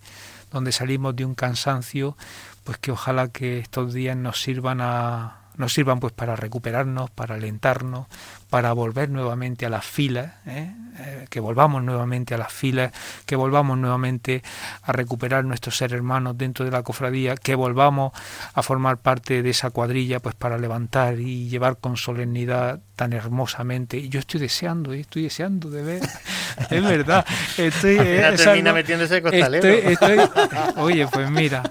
[0.53, 2.15] donde salimos de un cansancio,
[2.63, 7.35] pues que ojalá que estos días nos sirvan a nos sirvan pues para recuperarnos, para
[7.35, 8.07] alentarnos,
[8.49, 10.71] para volver nuevamente a las filas, ¿eh?
[10.99, 12.91] Eh, que volvamos nuevamente a las filas,
[13.25, 14.43] que volvamos nuevamente
[14.83, 18.11] a recuperar nuestros ser hermanos dentro de la cofradía, que volvamos
[18.53, 23.97] a formar parte de esa cuadrilla pues para levantar y llevar con solemnidad tan hermosamente.
[23.97, 24.99] Y yo estoy deseando, ¿eh?
[24.99, 26.03] estoy deseando de ver,
[26.69, 27.25] es verdad.
[27.57, 29.23] Estoy, termina metiéndose
[30.77, 31.63] oye, pues mira,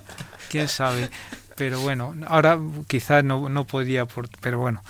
[0.51, 1.09] quién sabe
[1.62, 4.05] pero bueno, ahora quizás no, no podía,
[4.40, 4.83] pero bueno,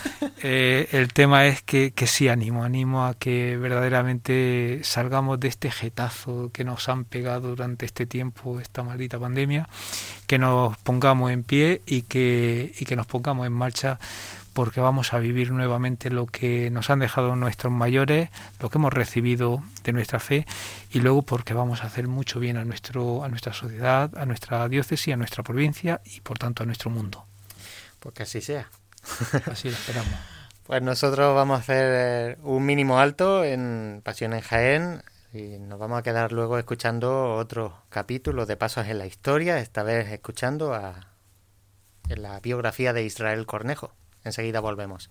[0.42, 5.70] eh, el tema es que, que sí animo, animo a que verdaderamente salgamos de este
[5.70, 9.68] jetazo que nos han pegado durante este tiempo, esta maldita pandemia,
[10.26, 13.98] que nos pongamos en pie y que, y que nos pongamos en marcha
[14.52, 18.92] porque vamos a vivir nuevamente lo que nos han dejado nuestros mayores, lo que hemos
[18.92, 20.46] recibido de nuestra fe
[20.90, 24.68] y luego porque vamos a hacer mucho bien a nuestro a nuestra sociedad, a nuestra
[24.68, 27.26] diócesis, a nuestra provincia y por tanto a nuestro mundo.
[28.00, 28.68] Pues que así sea.
[29.50, 30.14] Así lo esperamos.
[30.64, 35.98] Pues nosotros vamos a hacer un mínimo alto en Pasión en Jaén y nos vamos
[35.98, 41.08] a quedar luego escuchando otro capítulo de Pasos en la Historia, esta vez escuchando a
[42.08, 43.92] en la biografía de Israel Cornejo.
[44.24, 45.10] Enseguida volvemos.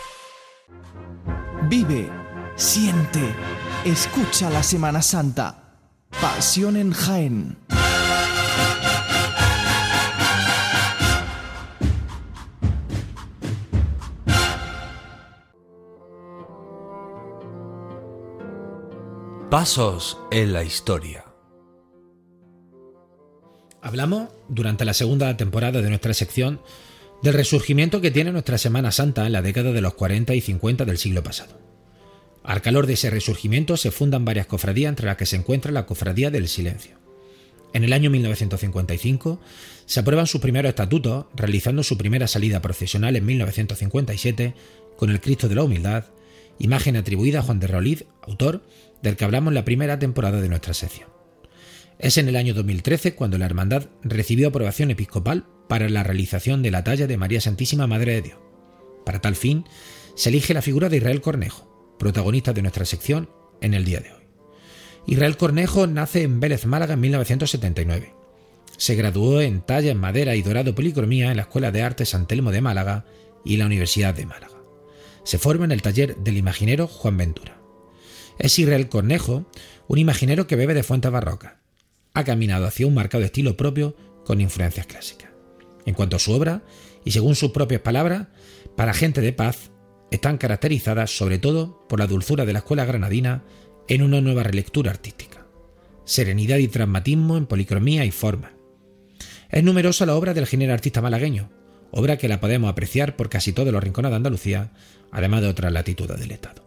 [1.69, 2.09] Vive,
[2.55, 3.35] siente,
[3.85, 5.77] escucha la Semana Santa.
[6.19, 7.57] Pasión en Jaén.
[19.49, 21.25] Pasos en la historia.
[23.81, 26.59] Hablamos durante la segunda temporada de nuestra sección
[27.21, 30.85] del resurgimiento que tiene nuestra Semana Santa en la década de los 40 y 50
[30.85, 31.59] del siglo pasado.
[32.43, 35.85] Al calor de ese resurgimiento se fundan varias cofradías entre las que se encuentra la
[35.85, 36.99] Cofradía del Silencio.
[37.73, 39.39] En el año 1955
[39.85, 44.55] se aprueban sus primeros estatutos, realizando su primera salida procesional en 1957
[44.97, 46.05] con el Cristo de la Humildad,
[46.57, 48.63] imagen atribuida a Juan de Rolid, autor
[49.01, 51.20] del que hablamos en la primera temporada de nuestra sección.
[52.01, 56.71] Es en el año 2013 cuando la Hermandad recibió aprobación episcopal para la realización de
[56.71, 58.39] la talla de María Santísima Madre de Dios.
[59.05, 59.65] Para tal fin,
[60.15, 63.29] se elige la figura de Israel Cornejo, protagonista de nuestra sección
[63.61, 64.21] en el día de hoy.
[65.05, 68.15] Israel Cornejo nace en Vélez, Málaga en 1979.
[68.77, 72.25] Se graduó en talla en madera y dorado policromía en la Escuela de Arte San
[72.25, 73.05] Telmo de Málaga
[73.45, 74.57] y la Universidad de Málaga.
[75.23, 77.61] Se forma en el taller del imaginero Juan Ventura.
[78.39, 79.45] Es Israel Cornejo,
[79.87, 81.60] un imaginero que bebe de fuentes barrocas.
[82.13, 83.95] Ha caminado hacia un marcado estilo propio
[84.25, 85.29] con influencias clásicas.
[85.85, 86.63] En cuanto a su obra,
[87.03, 88.27] y según sus propias palabras,
[88.75, 89.71] para gente de paz,
[90.11, 93.43] están caracterizadas sobre todo por la dulzura de la escuela granadina
[93.87, 95.47] en una nueva relectura artística.
[96.05, 98.53] Serenidad y dramatismo en policromía y forma.
[99.49, 101.49] Es numerosa la obra del género artista malagueño,
[101.91, 104.71] obra que la podemos apreciar por casi todos los rincones de Andalucía,
[105.11, 106.63] además de otras latitudes del Estado.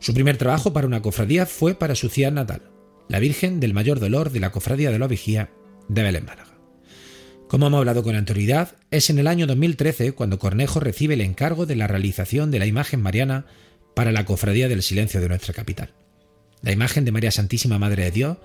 [0.00, 2.62] Su primer trabajo para una cofradía fue para su ciudad natal,
[3.08, 5.50] la Virgen del Mayor Dolor de la Cofradía de la Vigía
[5.88, 6.58] de Belén Málaga.
[7.48, 11.64] Como hemos hablado con anterioridad, es en el año 2013 cuando Cornejo recibe el encargo
[11.64, 13.46] de la realización de la imagen mariana
[13.96, 15.94] para la Cofradía del Silencio de nuestra capital.
[16.60, 18.36] La imagen de María Santísima Madre de Dios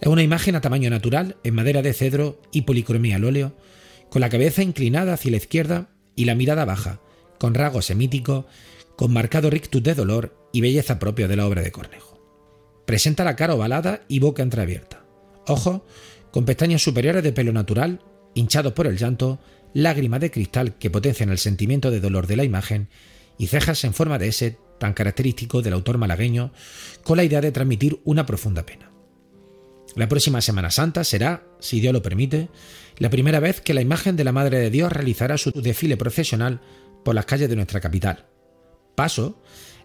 [0.00, 3.56] es una imagen a tamaño natural en madera de cedro y policromía al óleo,
[4.10, 7.00] con la cabeza inclinada hacia la izquierda y la mirada baja,
[7.38, 8.44] con rasgos semíticos,
[8.96, 12.09] con marcado rictus de dolor y belleza propia de la obra de Cornejo.
[12.90, 15.04] Presenta la cara ovalada y boca entreabierta,
[15.46, 15.82] ojos
[16.32, 18.00] con pestañas superiores de pelo natural,
[18.34, 19.38] hinchados por el llanto,
[19.72, 22.88] lágrimas de cristal que potencian el sentimiento de dolor de la imagen
[23.38, 26.52] y cejas en forma de S tan característico del autor malagueño,
[27.04, 28.90] con la idea de transmitir una profunda pena.
[29.94, 32.48] La próxima Semana Santa será, si Dios lo permite,
[32.98, 36.60] la primera vez que la imagen de la Madre de Dios realizará su desfile procesional
[37.04, 38.26] por las calles de nuestra capital.
[38.96, 39.40] Paso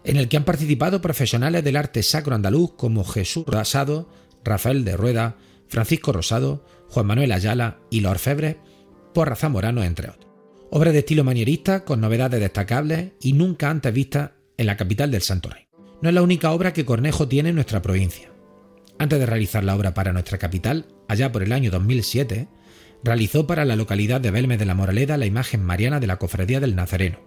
[0.06, 4.08] en el que han participado profesionales del arte sacro andaluz como Jesús Rosado,
[4.44, 5.36] Rafael de Rueda,
[5.68, 8.56] Francisco Rosado, Juan Manuel Ayala y los orfebres
[9.12, 10.32] por Zamorano, entre otros.
[10.70, 15.22] Obra de estilo manierista con novedades destacables y nunca antes vistas en la capital del
[15.22, 15.66] Santo Rey.
[16.00, 18.30] No es la única obra que Cornejo tiene en nuestra provincia.
[18.98, 22.48] Antes de realizar la obra para nuestra capital, allá por el año 2007,
[23.02, 26.60] realizó para la localidad de Belmes de la Moraleda la imagen mariana de la Cofradía
[26.60, 27.18] del Nazareno,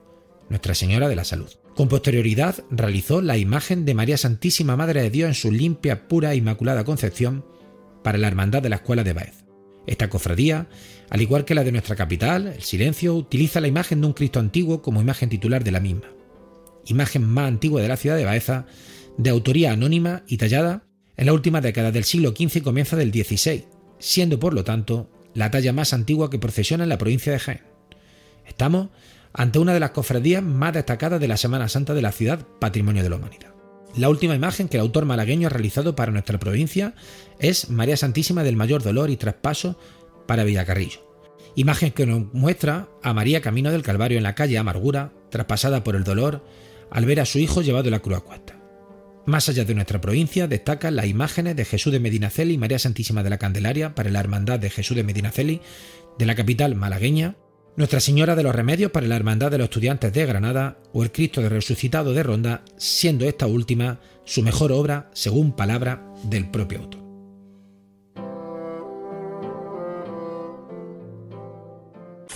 [0.50, 1.50] Nuestra Señora de la Salud.
[1.76, 6.34] Con posterioridad realizó la imagen de María Santísima Madre de Dios en su limpia, pura
[6.34, 7.45] e inmaculada concepción
[8.04, 9.45] para la Hermandad de la Escuela de Baez.
[9.88, 10.68] Esta cofradía,
[11.10, 14.39] al igual que la de nuestra capital, el Silencio, utiliza la imagen de un Cristo
[14.39, 16.20] antiguo como imagen titular de la misma
[16.91, 18.66] imagen más antigua de la ciudad de Baeza,
[19.18, 20.84] de autoría anónima y tallada
[21.18, 23.66] en la última década del siglo XV y comienza del XVI,
[24.00, 27.62] siendo por lo tanto la talla más antigua que procesiona en la provincia de Jaén.
[28.45, 28.89] Estamos
[29.40, 33.04] ante una de las cofradías más destacadas de la Semana Santa de la ciudad, patrimonio
[33.04, 33.56] de la humanidad.
[33.96, 36.94] La última imagen que el autor malagueño ha realizado para nuestra provincia
[37.40, 39.80] es María Santísima del Mayor Dolor y Traspaso
[40.28, 41.00] para Villacarrillo.
[41.56, 45.96] Imagen que nos muestra a María camino del Calvario en la calle Amargura, traspasada por
[45.96, 46.44] el dolor
[46.92, 48.60] al ver a su hijo llevado la cruz a cuesta.
[49.26, 53.24] Más allá de nuestra provincia destacan las imágenes de Jesús de Medinaceli y María Santísima
[53.24, 55.62] de la Candelaria para la Hermandad de Jesús de Medinaceli
[56.18, 57.38] de la capital malagueña,
[57.80, 61.14] Nuestra Señora de los Remedios para la Hermandad de los Estudiantes de Granada o el
[61.14, 66.80] Cristo de Resucitado de Ronda, siendo esta última su mejor obra según palabra del propio
[66.80, 66.99] autor.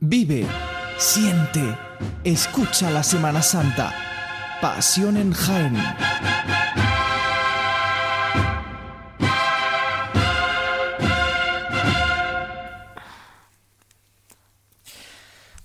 [0.00, 0.46] Vive,
[0.96, 1.76] siente,
[2.22, 3.92] escucha la Semana Santa.
[4.60, 5.76] Pasión en Jaén.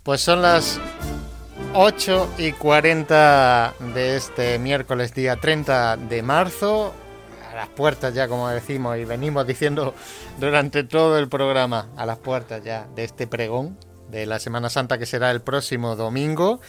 [0.01, 0.79] Pues son las
[1.75, 6.91] 8 y 40 de este miércoles día 30 de marzo.
[7.51, 9.93] A las puertas ya, como decimos, y venimos diciendo
[10.39, 13.77] durante todo el programa, a las puertas ya de este pregón
[14.13, 16.61] de la Semana Santa que será el próximo domingo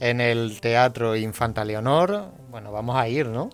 [0.00, 2.26] en el Teatro Infanta Leonor.
[2.50, 3.48] Bueno, vamos a ir, ¿no?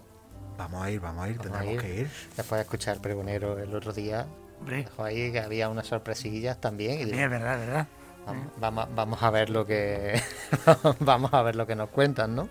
[0.59, 2.11] Vamos a ir, vamos a ir, Vamos tenemos a que ir.
[2.37, 4.27] Después de escuchar Pregonero el otro día,
[4.67, 7.01] Dejó ahí que había unas sorpresillas también.
[7.01, 7.87] Y Sí, es verdad, es verdad.
[8.27, 10.21] Vamos, vamos, vamos a ver lo que
[11.01, 12.49] vamos a ver lo que nos cuentan, ¿no?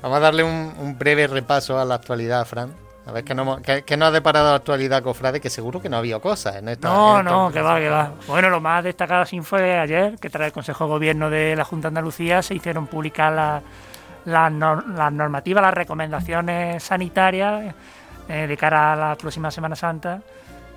[0.00, 2.72] Vamos a darle un, un breve repaso a la actualidad, Fran.
[3.08, 5.88] A ver qué, no, qué, qué nos ha deparado la actualidad, Cofrade, que seguro que
[5.88, 6.88] no ha habido cosas en esta.
[6.88, 8.12] No, en no, que va, que va.
[8.26, 11.64] Bueno, lo más destacado así fue ayer, que tras el Consejo de Gobierno de la
[11.64, 13.62] Junta de Andalucía se hicieron públicas
[14.26, 17.74] las nor- las normativas, las recomendaciones sanitarias
[18.28, 20.20] eh, de cara a la próxima Semana Santa,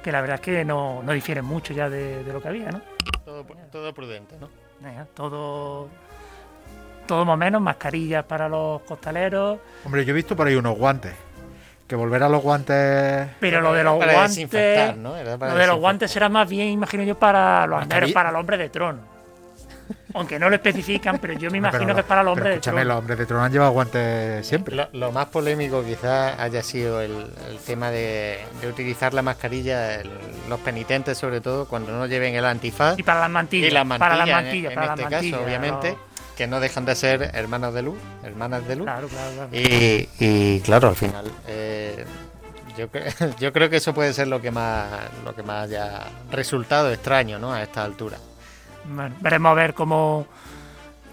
[0.02, 2.72] que la verdad es que no, no difieren mucho ya de, de lo que había,
[2.72, 2.80] ¿no?
[3.26, 4.48] Todo, todo prudente, ¿no?
[4.88, 5.90] Eh, todo,
[7.06, 10.78] todo más o menos, mascarillas para los costaleros, Hombre, yo he visto por ahí unos
[10.78, 11.14] guantes.
[11.92, 13.28] Que volver a los guantes.
[13.42, 14.36] pero lo de los Para guantes...
[14.38, 15.18] desinfectar, ¿no?
[15.18, 18.30] Era para Lo de los guantes será más bien, imagino yo, para los anderos, para
[18.30, 19.00] el hombre de trono.
[20.14, 22.56] Aunque no lo especifican, pero yo me Pero imagino que es para los pero hombres
[22.56, 22.84] de trono.
[22.86, 24.74] los hombres de trono han llevado guantes siempre.
[24.78, 27.12] Lo, lo más polémico quizás haya sido el,
[27.50, 30.10] el tema de, de utilizar la mascarilla, el-
[30.48, 32.98] los penitentes sobre todo, cuando no lleven el antifaz.
[33.00, 33.70] Y para las mantillas.
[33.70, 35.98] y las para las mantillas, en- mantillas, en, para este las caso, mantillas, obviamente,
[36.36, 38.86] que no dejan de ser hermanos de luz, hermanas de luz.
[38.86, 39.50] Claro, claro, claro.
[39.52, 42.06] Y, y, claro, al final, eh,
[42.78, 42.88] yo,
[43.40, 44.88] yo creo que eso puede ser lo que más
[45.26, 47.54] lo que más haya resultado extraño, ¿no?
[47.54, 48.18] A esta altura.
[48.86, 50.26] Bueno, veremos a ver cómo,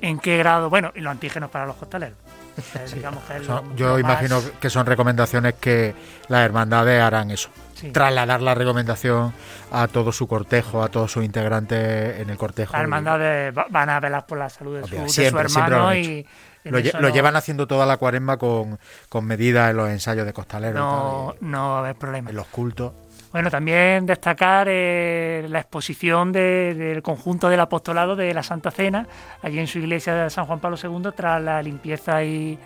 [0.00, 2.16] en qué grado, bueno, y los antígenos para los costaleros.
[2.74, 5.94] Eh, digamos que es lo- Son- yo lo más- imagino que son recomendaciones que
[6.26, 7.50] las hermandades harán eso.
[7.78, 7.90] Sí.
[7.92, 9.32] Trasladar la recomendación
[9.70, 12.76] a todo su cortejo, a todos sus integrantes en el cortejo.
[12.76, 15.76] Hermandades va- van a velar por la salud de su, de su siempre, siempre lo
[15.90, 16.26] hermano y
[16.64, 20.76] Lo, lle- llevan haciendo toda la cuaresma con, con medidas en los ensayos de costaleros,
[20.76, 22.30] y no, no va a haber problema.
[22.30, 22.92] en los cultos.
[23.30, 29.06] Bueno, también destacar eh, la exposición de- del conjunto del apostolado de la Santa Cena,
[29.42, 32.58] allí en su iglesia de San Juan Pablo II, tras la limpieza y,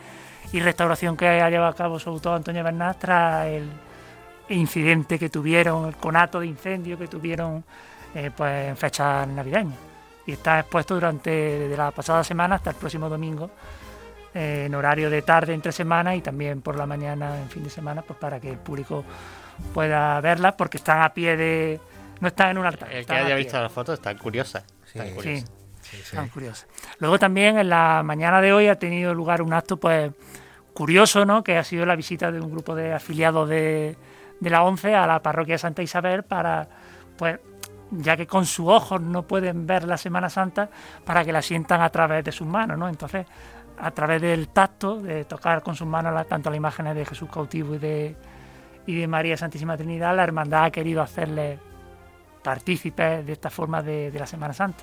[0.52, 3.68] y restauración que ha llevado a cabo sobre todo Antonio Bernat, tras el
[4.48, 7.64] incidente que tuvieron, el conato de incendio que tuvieron
[8.14, 9.78] eh, pues en fechas navideñas.
[10.26, 13.50] Y está expuesto durante desde la pasada semana hasta el próximo domingo,
[14.34, 17.70] eh, en horario de tarde entre semanas y también por la mañana en fin de
[17.70, 19.04] semana, pues para que el público
[19.74, 21.80] pueda verlas, porque están a pie de.
[22.20, 22.88] No están en un altar.
[22.88, 24.62] El que están haya visto las fotos está curiosa.
[24.86, 25.46] Está curiosa.
[25.80, 26.68] Sí, están curiosas.
[27.00, 30.12] Luego también en la mañana de hoy ha tenido lugar un acto pues
[30.72, 31.42] curioso, ¿no?
[31.42, 33.96] Que ha sido la visita de un grupo de afiliados de,
[34.42, 36.66] de la ONCE a la parroquia de Santa Isabel para,
[37.16, 37.38] pues,
[37.92, 40.68] ya que con sus ojos no pueden ver la Semana Santa,
[41.04, 42.88] para que la sientan a través de sus manos, ¿no?
[42.88, 43.24] Entonces,
[43.78, 47.28] a través del tacto, de tocar con sus manos la- tanto las imágenes de Jesús
[47.30, 48.16] cautivo y de,
[48.86, 51.60] y de María Santísima Trinidad, la hermandad ha querido hacerles
[52.42, 54.82] partícipes de esta forma de, la Semana Santa.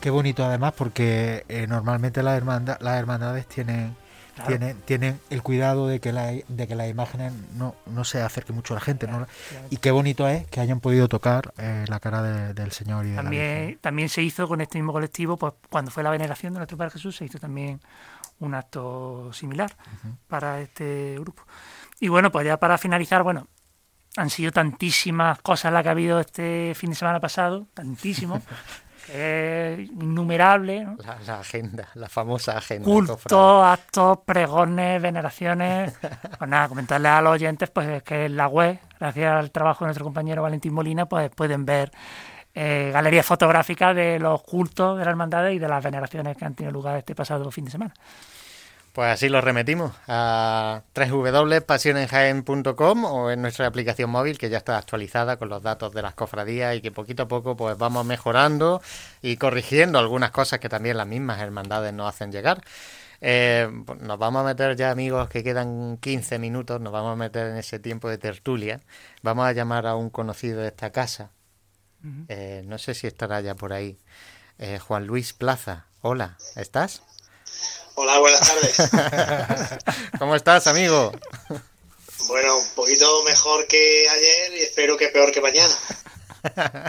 [0.00, 3.96] Qué bonito además porque eh, normalmente las, hermanda- las hermandades tienen,
[4.38, 4.48] Claro.
[4.58, 8.52] tienen, tienen el cuidado de que, la- de que las imágenes no, no se acerque
[8.52, 9.06] mucho a la gente.
[9.06, 9.26] ¿no?
[9.70, 13.10] Y qué bonito es que hayan podido tocar eh, la cara de- del Señor y
[13.10, 13.48] de la Virgen.
[13.48, 16.76] También, también se hizo con este mismo colectivo, pues cuando fue la veneración de nuestro
[16.78, 17.80] Padre Jesús, se hizo también
[18.40, 19.76] un acto similar
[20.28, 21.42] para este grupo.
[22.00, 23.48] Y bueno, pues ya para finalizar, bueno,
[24.16, 28.40] han sido tantísimas cosas las que ha habido este fin de semana pasado, tantísimo,
[29.12, 30.96] es innumerable, ¿no?
[30.98, 32.84] La, la agenda, la famosa agenda.
[32.84, 33.20] cultos,
[33.64, 35.94] actos, pregones, veneraciones.
[36.38, 39.88] Pues nada, comentarles a los oyentes pues que en la web, gracias al trabajo de
[39.88, 41.90] nuestro compañero Valentín Molina, pues pueden ver
[42.54, 46.54] eh, galerías fotográficas de los cultos de la hermandad y de las veneraciones que han
[46.54, 47.94] tenido lugar este pasado fin de semana.
[48.98, 55.36] Pues así lo remetimos a www.pasionenjaen.com o en nuestra aplicación móvil que ya está actualizada
[55.36, 58.82] con los datos de las cofradías y que poquito a poco pues vamos mejorando
[59.22, 62.60] y corrigiendo algunas cosas que también las mismas hermandades nos hacen llegar.
[63.20, 67.16] Eh, pues nos vamos a meter ya amigos que quedan 15 minutos, nos vamos a
[67.16, 68.80] meter en ese tiempo de tertulia.
[69.22, 71.30] Vamos a llamar a un conocido de esta casa.
[72.26, 73.96] Eh, no sé si estará ya por ahí.
[74.58, 75.86] Eh, Juan Luis Plaza.
[76.00, 77.04] Hola, ¿estás?
[78.00, 78.76] Hola, buenas tardes.
[80.20, 81.10] ¿Cómo estás, amigo?
[82.28, 85.74] Bueno, un poquito mejor que ayer y espero que peor que mañana.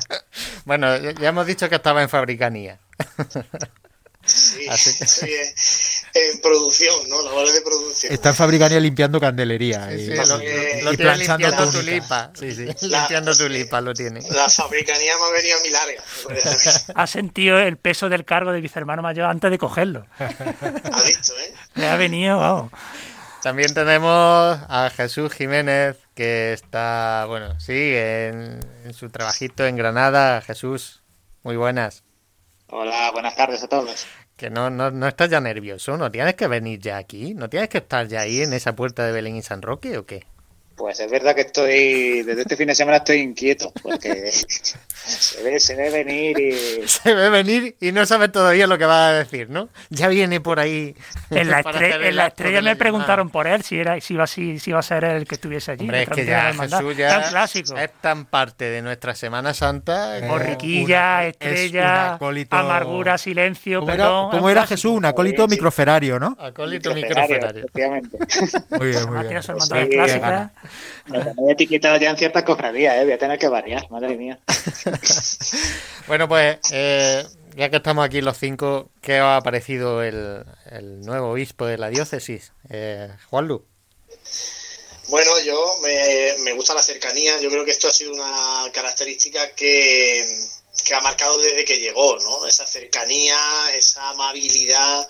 [0.66, 2.78] Bueno, ya hemos dicho que estaba en fabricanía.
[4.24, 4.96] Sí, Así.
[6.14, 7.22] En, producción, ¿no?
[7.24, 8.12] Labores de producción.
[8.14, 11.72] Está en fabricanía limpiando candelería Sí, y, sí, lo, que- lo y tiene planchando limpiando
[11.80, 12.32] tulipa.
[12.40, 14.22] Sí, sí, La- limpiando tulipa lo tiene.
[14.32, 16.04] La fabricanía me ha venido a mi larga.
[16.96, 20.06] Ha sentido el peso del cargo de vicehermano mayor antes de cogerlo.
[20.20, 21.54] Ha visto, ¿eh?
[21.76, 22.72] Le ha venido, vamos.
[23.42, 30.42] También tenemos a Jesús Jiménez, que está, bueno, sí, en, en su trabajito en Granada.
[30.42, 31.02] Jesús,
[31.44, 32.04] muy buenas.
[32.68, 34.06] Hola, buenas tardes a todos.
[34.40, 37.68] Que no, no, no estás ya nervioso, no tienes que venir ya aquí, no tienes
[37.68, 40.26] que estar ya ahí en esa puerta de Belén y San Roque o qué.
[40.80, 44.32] Pues es verdad que estoy, desde este fin de semana estoy inquieto, porque
[44.96, 46.88] se ve, se ve venir y...
[46.88, 49.68] Se ve venir y no sabe todavía lo que va a decir, ¿no?
[49.90, 50.96] Ya viene por ahí.
[51.32, 54.70] En la, estre- en estrella me preguntaron por él si era si iba, si, si
[54.70, 55.82] iba a ser él el que estuviese allí.
[55.82, 56.54] Hombre, es que ya.
[56.54, 57.78] Jesús Tan ya clásico.
[57.78, 60.18] es tan parte de nuestra Semana Santa.
[60.18, 60.86] Eh, Borriquilla,
[61.18, 64.28] una- es un estrella, acólito- amargura, silencio, ¿Cómo perdón.
[64.30, 64.66] era, cómo era.
[64.66, 64.92] Jesús?
[64.94, 65.56] Un acólito Sí, sí.
[65.56, 66.38] microferario, ¿no?
[66.40, 67.66] Acólito Microferario, microferario.
[67.66, 68.18] efectivamente.
[68.78, 70.69] Muy bien, muy Además bien.
[71.08, 73.04] Me he etiquetado ya en ciertas cofradías, ¿eh?
[73.04, 74.40] Voy a tener que variar, madre mía.
[76.08, 77.24] Bueno, pues eh,
[77.56, 81.78] ya que estamos aquí los cinco, ¿qué os ha parecido el, el nuevo obispo de
[81.78, 82.52] la diócesis?
[82.70, 83.64] Eh, Juanlu.
[85.10, 87.40] Bueno, yo me, me gusta la cercanía.
[87.42, 90.24] Yo creo que esto ha sido una característica que,
[90.86, 92.46] que ha marcado desde que llegó, ¿no?
[92.46, 93.38] Esa cercanía,
[93.74, 95.08] esa amabilidad,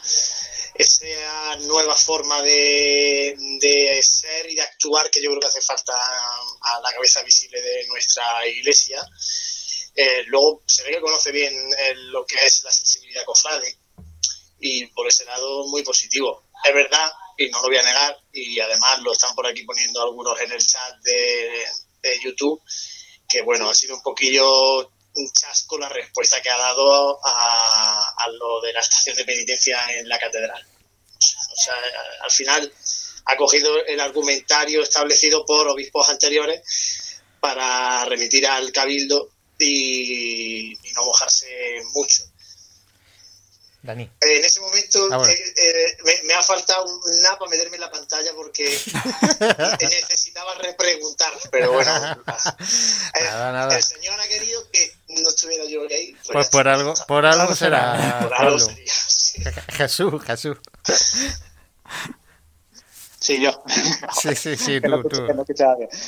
[0.79, 5.93] esa nueva forma de, de ser y de actuar que yo creo que hace falta
[5.93, 9.05] a la cabeza visible de nuestra iglesia.
[9.93, 13.77] Eh, luego se ve que conoce bien eh, lo que es la sensibilidad cofrade
[14.61, 16.45] y por ese lado muy positivo.
[16.63, 20.01] Es verdad, y no lo voy a negar, y además lo están por aquí poniendo
[20.01, 21.65] algunos en el chat de,
[22.01, 22.61] de YouTube,
[23.27, 24.89] que bueno, ha sido un poquillo
[25.19, 30.07] un chasco la respuesta que ha dado a, lo de la estación de penitencia en
[30.07, 30.65] la catedral.
[30.65, 31.75] O sea,
[32.21, 32.71] al final
[33.25, 36.61] ha cogido el argumentario establecido por obispos anteriores
[37.39, 42.23] para remitir al cabildo y no mojarse mucho.
[43.81, 44.03] Dani.
[44.03, 47.75] Eh, En ese momento Ah, eh, eh, me, me ha faltado un nada para meterme
[47.77, 48.65] en la pantalla porque
[49.79, 51.91] necesitaba repreguntar, pero bueno.
[53.21, 53.75] Nada, nada.
[53.75, 56.15] El Señor ha querido que no estuviera yo ahí.
[56.31, 58.19] Pues ya por algo, por algo será.
[58.21, 59.41] Por algo sería, sí.
[59.69, 60.57] Jesús, Jesús.
[63.19, 63.51] Sí, yo.
[64.13, 65.17] Sí, sí, sí, tú, tú.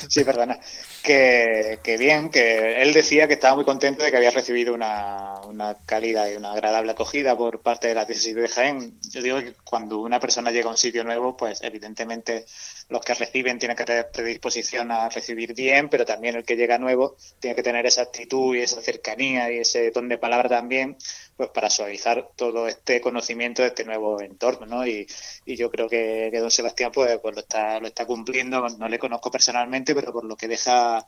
[0.08, 0.58] Sí, perdona.
[1.04, 5.42] Que, que bien, que él decía que estaba muy contento de que había recibido una,
[5.46, 9.00] una cálida y una agradable acogida por parte de la diócesis de Jaén.
[9.10, 12.46] Yo digo que cuando una persona llega a un sitio nuevo, pues evidentemente
[12.92, 16.78] los que reciben tienen que tener predisposición a recibir bien, pero también el que llega
[16.78, 20.98] nuevo tiene que tener esa actitud y esa cercanía y ese ton de palabra también,
[21.38, 24.86] pues para suavizar todo este conocimiento de este nuevo entorno, ¿no?
[24.86, 25.08] Y,
[25.46, 28.68] y yo creo que, que don Sebastián pues, pues lo está lo está cumpliendo.
[28.68, 31.08] No le conozco personalmente pero por lo que deja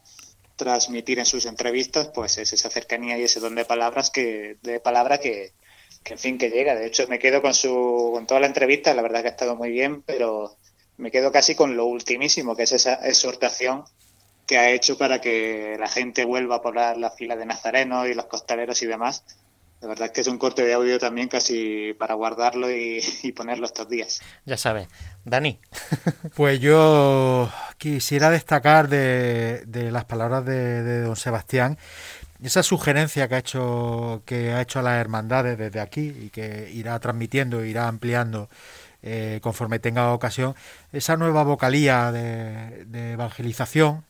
[0.56, 4.80] transmitir en sus entrevistas pues es esa cercanía y ese don de palabras que de
[4.80, 5.52] palabra que,
[6.02, 6.76] que en fin que llega.
[6.76, 8.94] De hecho me quedo con su con toda la entrevista.
[8.94, 10.58] La verdad que ha estado muy bien pero
[10.98, 13.84] me quedo casi con lo ultimísimo que es esa exhortación
[14.46, 18.14] que ha hecho para que la gente vuelva a poblar la fila de nazarenos y
[18.14, 19.24] los costaleros y demás
[19.84, 23.34] la verdad es que es un corte de audio también casi para guardarlo y, y
[23.34, 24.22] ponerlo estos días.
[24.46, 24.88] Ya sabes.
[25.26, 25.60] Dani.
[26.36, 31.78] Pues yo quisiera destacar de, de las palabras de, de don Sebastián
[32.42, 36.70] esa sugerencia que ha hecho que ha hecho a las hermandades desde aquí y que
[36.74, 38.50] irá transmitiendo, irá ampliando
[39.04, 40.56] eh, conforme tenga ocasión,
[40.92, 44.06] esa nueva vocalía de, evangelización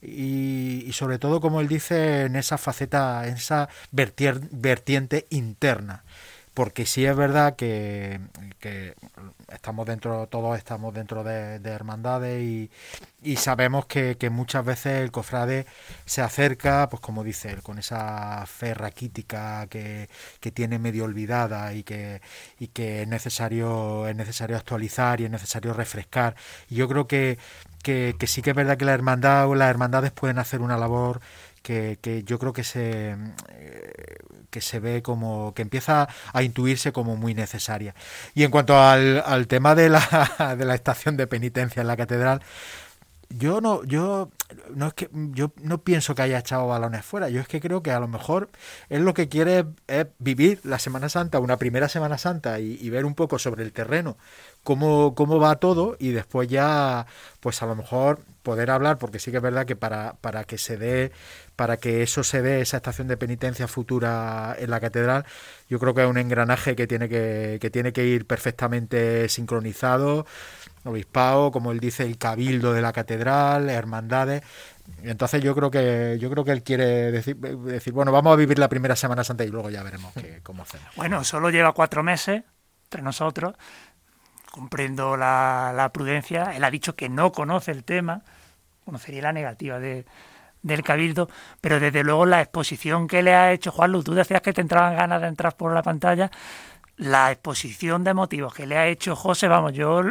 [0.00, 6.04] y, y sobre todo, como él dice, en esa faceta, en esa vertiente interna.
[6.54, 8.20] Porque sí es verdad que,
[9.48, 15.10] estamos dentro, todos estamos dentro de, de hermandades y, sabemos que, que muchas veces el
[15.10, 15.66] cofrade
[16.04, 20.08] se acerca, pues como dice él, con esa fe raquítica que,
[20.40, 22.20] que tiene medio olvidada y que,
[22.58, 26.36] y que es necesario, es necesario actualizar y es necesario refrescar.
[26.68, 27.38] Y yo creo que,
[27.82, 30.76] que, que sí que es verdad que la hermandad o las hermandades pueden hacer una
[30.76, 31.20] labor
[31.62, 33.16] que, yo creo que se
[33.48, 34.16] eh,
[34.50, 37.94] que se ve como que empieza a intuirse como muy necesaria.
[38.34, 41.96] Y en cuanto al, al tema de la, de la estación de penitencia en la
[41.96, 42.42] catedral,
[43.38, 44.30] yo no, yo
[44.74, 47.28] no es que yo no pienso que haya echado balones fuera.
[47.28, 48.50] Yo es que creo que a lo mejor
[48.88, 52.78] él lo que quiere es, es vivir la Semana Santa, una primera Semana Santa, y,
[52.80, 54.16] y ver un poco sobre el terreno
[54.62, 57.06] cómo, cómo va todo, y después ya,
[57.40, 60.58] pues a lo mejor poder hablar, porque sí que es verdad que para, para que
[60.58, 61.12] se dé,
[61.56, 65.24] para que eso se dé, esa estación de penitencia futura en la catedral,
[65.68, 70.26] yo creo que es un engranaje que tiene que, que tiene que ir perfectamente sincronizado
[70.84, 74.42] obispado, como él dice, el cabildo de la catedral, hermandades.
[75.02, 78.58] Entonces yo creo que yo creo que él quiere decir, decir bueno, vamos a vivir
[78.58, 80.88] la primera Semana Santa y luego ya veremos qué, cómo hacemos.
[80.96, 82.42] Bueno, solo lleva cuatro meses
[82.84, 83.54] entre nosotros.
[84.50, 86.52] Comprendo la, la prudencia.
[86.54, 88.22] Él ha dicho que no conoce el tema,
[88.84, 90.04] conocería la negativa de,
[90.62, 91.28] del cabildo,
[91.60, 94.60] pero desde luego la exposición que le ha hecho Juan Luz, tú decías que te
[94.60, 96.30] entraban ganas de entrar por la pantalla,
[96.96, 100.02] la exposición de motivos que le ha hecho José, vamos, yo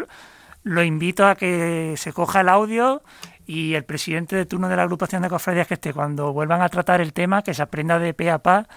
[0.63, 3.01] lo invito a que se coja el audio
[3.45, 6.69] y el presidente de turno de la agrupación de cofradías que esté, cuando vuelvan a
[6.69, 8.67] tratar el tema, que se aprenda de pe a pa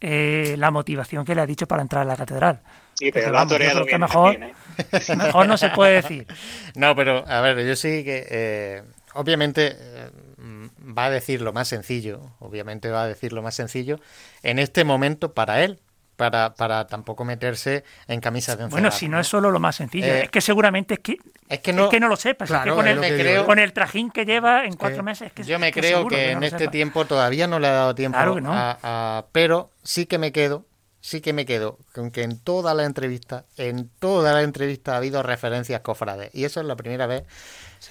[0.00, 2.60] eh, la motivación que le ha dicho para entrar a la catedral.
[2.94, 5.16] Sí, pero lo ha toreado bien mejor, también, ¿eh?
[5.16, 6.26] mejor no se puede decir.
[6.74, 8.82] No, pero a ver, yo sí que eh,
[9.14, 13.98] obviamente eh, va a decir lo más sencillo, obviamente va a decir lo más sencillo
[14.42, 15.80] en este momento para él,
[16.16, 19.76] para, para tampoco meterse en camisas de once Bueno, si no es solo lo más
[19.76, 21.18] sencillo, Eh, es que seguramente es que,
[21.48, 22.48] es que no, es que no lo sepas.
[22.50, 25.26] es que Claro, con, es el, que con el trajín que lleva en cuatro meses.
[25.28, 26.70] Es que, Yo me es creo seguro que en este sepa.
[26.70, 28.52] tiempo todavía no le ha dado tiempo Claro que no.
[28.52, 30.64] a, a- pero sí que me quedo,
[31.02, 34.96] sí que me quedo con que en toda la entrevista, en toda la entrevista ha
[34.96, 37.24] habido referencias cofrades y eso es la primera vez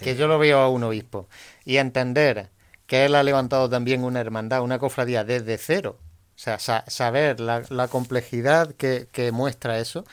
[0.02, 1.30] que yo lo veo a un obispo
[1.66, 2.50] y entender
[2.88, 5.98] que él ha levantado también una hermandad, una cofradía desde cero,
[6.36, 10.06] o sea, sa- saber la, la complejidad que, que muestra eso,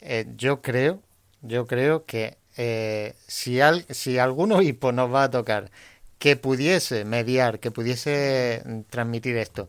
[0.00, 1.00] eh, yo creo,
[1.42, 5.70] yo creo que eh, si, al, si algún obispo nos va a tocar
[6.18, 9.68] que pudiese mediar, que pudiese mm, transmitir esto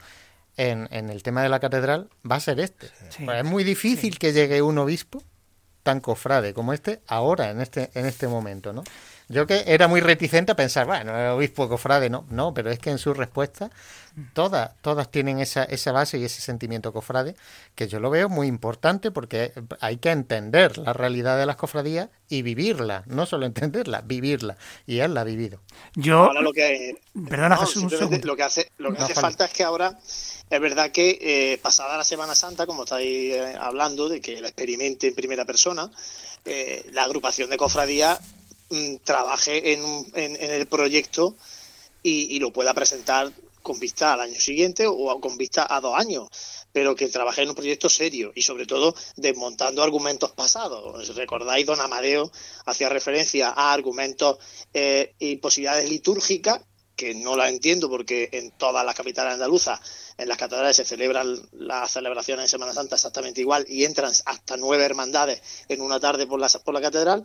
[0.58, 2.88] en, en el tema de la catedral, va a ser este.
[3.10, 3.24] Sí.
[3.26, 5.22] Pues es muy difícil que llegue un obispo
[5.84, 8.84] tan cofrade como este ahora, en este, en este momento, ¿no?
[9.30, 12.80] Yo que era muy reticente a pensar, bueno, el obispo cofrade, no, no, pero es
[12.80, 13.70] que en su respuesta
[14.34, 17.36] todas, todas tienen esa, esa base y ese sentimiento cofrade,
[17.76, 22.10] que yo lo veo muy importante porque hay que entender la realidad de las cofradías
[22.28, 24.58] y vivirla, no solo entenderla, vivirla.
[24.88, 25.60] Y él la ha vivido.
[25.94, 26.98] Yo, Ahora lo que
[27.30, 30.00] perdona no, Jesús, un lo que hace, lo que No, hace falta es que ahora
[30.50, 34.48] es verdad que eh, pasada la Semana Santa, como estáis eh, hablando, de que la
[34.48, 35.92] experimente en primera persona,
[36.46, 38.20] eh, la agrupación de cofradías
[38.70, 39.82] mm, trabaje en,
[40.14, 41.36] en- en el proyecto
[42.04, 45.94] y, y lo pueda presentar con vista al año siguiente o con vista a dos
[45.96, 46.30] años,
[46.72, 50.82] pero que trabaje en un proyecto serio y sobre todo desmontando argumentos pasados.
[51.10, 52.32] ¿Os ¿Recordáis, don Amadeo
[52.66, 54.38] hacía referencia a argumentos
[54.74, 56.62] eh, y posibilidades litúrgicas
[57.00, 59.80] que no la entiendo porque en todas las capitales andaluzas,
[60.18, 64.58] en las catedrales se celebran las celebraciones de Semana Santa exactamente igual y entran hasta
[64.58, 67.24] nueve hermandades en una tarde por la, por la catedral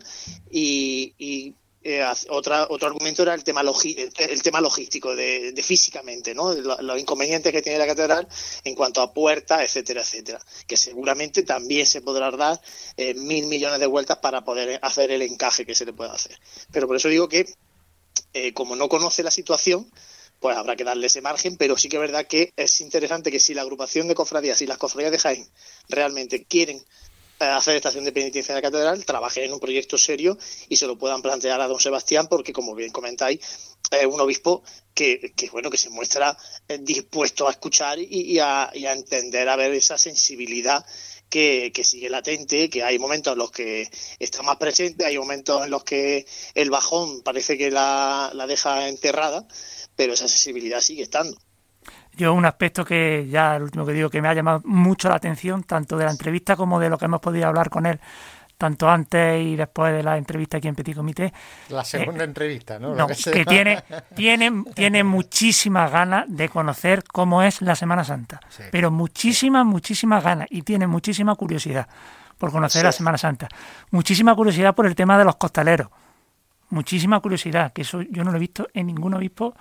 [0.49, 1.53] y,
[1.87, 6.51] eh, otro argumento era el tema, el tema logístico, de, de físicamente, ¿no?
[6.53, 8.27] Lo- los inconvenientes que tiene la catedral
[8.63, 12.59] en cuanto a puertas, etcétera, etcétera, que seguramente también se podrá dar
[12.97, 16.35] eh, mil millones de vueltas para poder hacer el encaje que se le pueda hacer.
[16.71, 17.45] Pero por eso digo que
[18.33, 19.89] eh, como no conoce la situación,
[20.39, 23.39] pues habrá que darle ese margen, pero sí que es verdad que es interesante que
[23.39, 25.47] si la agrupación de cofradías y las cofradías de Jaén
[25.89, 26.77] realmente quieren
[27.39, 30.37] eh, hacer estación de penitencia en la catedral, trabajen en un proyecto serio
[30.69, 33.39] y se lo puedan plantear a don Sebastián, porque como bien comentáis,
[33.91, 34.63] es un obispo
[34.93, 36.37] que, que, bueno que se muestra
[36.67, 40.85] eh, dispuesto a escuchar y, a, y a entender, a ver esa sensibilidad
[41.29, 45.63] que, que sigue latente, que hay momentos en los que está más presente, hay momentos
[45.65, 49.47] en los que el bajón parece que la, la deja enterrada,
[49.95, 51.37] pero esa sensibilidad sigue estando.
[52.17, 55.15] Yo un aspecto que ya el último que digo que me ha llamado mucho la
[55.15, 57.99] atención, tanto de la entrevista como de lo que hemos podido hablar con él,
[58.57, 61.33] tanto antes y después de la entrevista aquí en Petit Comité,
[61.69, 62.95] La segunda entrevista, ¿no?
[62.95, 63.83] No, que que tiene,
[64.15, 68.39] tiene, tiene muchísimas ganas de conocer cómo es la Semana Santa.
[68.49, 68.63] Sí.
[68.71, 70.47] Pero muchísimas, muchísimas ganas.
[70.49, 71.87] Y tiene muchísima curiosidad
[72.37, 72.91] por conocer la.
[72.91, 73.47] Semana Santa.
[73.91, 75.89] Muchísima curiosidad por el tema de los costaleros.
[76.69, 79.55] Muchísima curiosidad, que eso yo no lo he visto en ningún obispo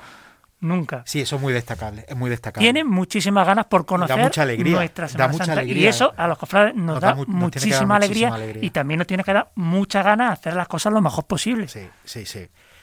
[0.65, 1.03] nunca.
[1.07, 2.65] Sí, eso es muy destacable, es muy destacable.
[2.67, 5.61] Tiene muchísimas ganas por conocer mucha alegría, nuestra da Semana mucha Santa.
[5.62, 5.91] Y alegría.
[5.91, 8.65] eso a los cofrades nos, Nos da, da mu- muchísima, alegría, muchísima alegría.
[8.65, 11.69] y también nos tiene que dar muchas ganas de hacer las cosas lo mejor posible.
[11.69, 12.41] Sí, sí, sí.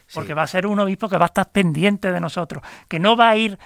[0.08, 0.14] sí.
[0.14, 3.16] Porque va a ser un obispo que va a estar pendiente de nosotros, que no
[3.18, 3.58] va a ir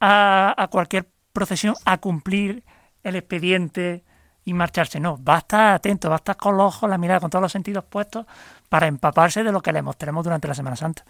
[0.00, 2.64] a, a cualquier procesión a cumplir
[3.02, 4.04] el expediente
[4.44, 7.20] y marcharse, no, va a estar atento, va a estar con los ojos, la mirada,
[7.20, 8.24] con todos los sentidos puestos
[8.68, 11.04] para empaparse de lo que le mostremos durante la Semana Santa.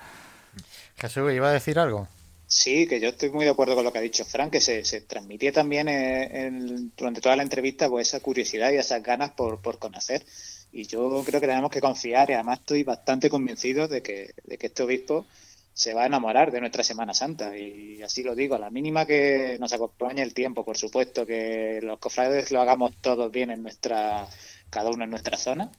[0.97, 2.09] Jesús, ¿iba a decir algo?
[2.51, 4.83] Sí, que yo estoy muy de acuerdo con lo que ha dicho Frank, que se,
[4.85, 9.33] se transmitía también eh, en- durante toda la entrevista pues esa curiosidad y esas ganas
[9.33, 10.25] por, por conocer.
[10.73, 14.57] Y yo creo que tenemos que confiar y además estoy bastante convencido de que, de
[14.59, 15.27] que este obispo
[15.75, 17.57] se va a enamorar de nuestra Semana Santa.
[17.57, 21.81] Y así lo digo, a la mínima que nos acompañe el tiempo, por supuesto, que
[21.83, 24.27] los cofrades lo hagamos todos bien en nuestra,
[24.71, 25.71] cada uno en nuestra zona.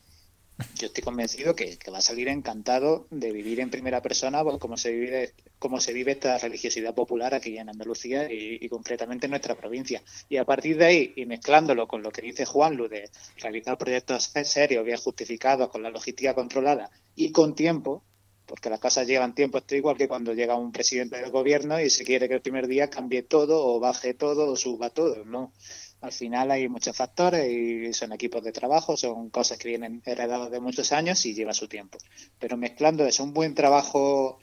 [0.76, 4.78] Yo estoy convencido que, va a salir encantado de vivir en primera persona pues, cómo
[4.78, 9.32] se vive cómo se vive esta religiosidad popular aquí en Andalucía y, y concretamente en
[9.32, 10.02] nuestra provincia.
[10.30, 13.78] Y a partir de ahí, y mezclándolo con lo que dice Juan Lu de realizar
[13.78, 18.04] proyectos serios, bien justificados, con la logística controlada y con tiempo,
[18.46, 21.90] porque las cosas llevan tiempo, esto igual que cuando llega un presidente del gobierno y
[21.90, 25.54] se quiere que el primer día cambie todo o baje todo o suba todo, ¿no?
[26.02, 30.50] Al final hay muchos factores y son equipos de trabajo, son cosas que vienen heredadas
[30.50, 31.98] de muchos años y lleva su tiempo.
[32.40, 34.40] Pero mezclando eso, un buen trabajo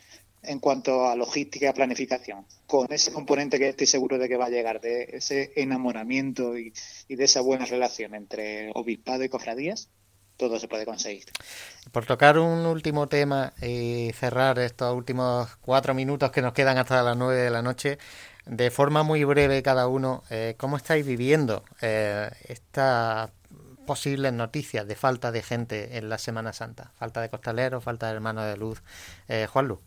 [0.46, 4.46] en cuanto a logística y planificación, con ese componente que estoy seguro de que va
[4.46, 6.72] a llegar, de ese enamoramiento y,
[7.09, 9.88] de esa buena relación entre obispado y cofradías,
[10.36, 11.24] todo se puede conseguir.
[11.92, 17.02] Por tocar un último tema y cerrar estos últimos cuatro minutos que nos quedan hasta
[17.02, 17.98] las nueve de la noche,
[18.47, 23.30] de forma muy breve cada uno, eh, ¿cómo estáis viviendo eh, estas
[23.86, 26.92] posibles noticias de falta de gente en la Semana Santa?
[26.97, 28.82] Falta de costaleros, falta de hermanos de luz.
[29.28, 29.80] Eh, Juan Luz.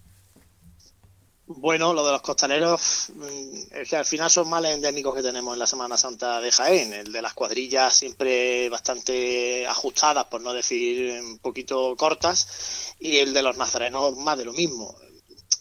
[1.51, 5.53] Bueno, lo de los costaleros mm, es que al final son males endémicos que tenemos
[5.53, 6.93] en la Semana Santa de Jaén.
[6.93, 13.33] El de las cuadrillas siempre bastante ajustadas, por no decir un poquito cortas, y el
[13.33, 14.95] de los nazarenos más de lo mismo.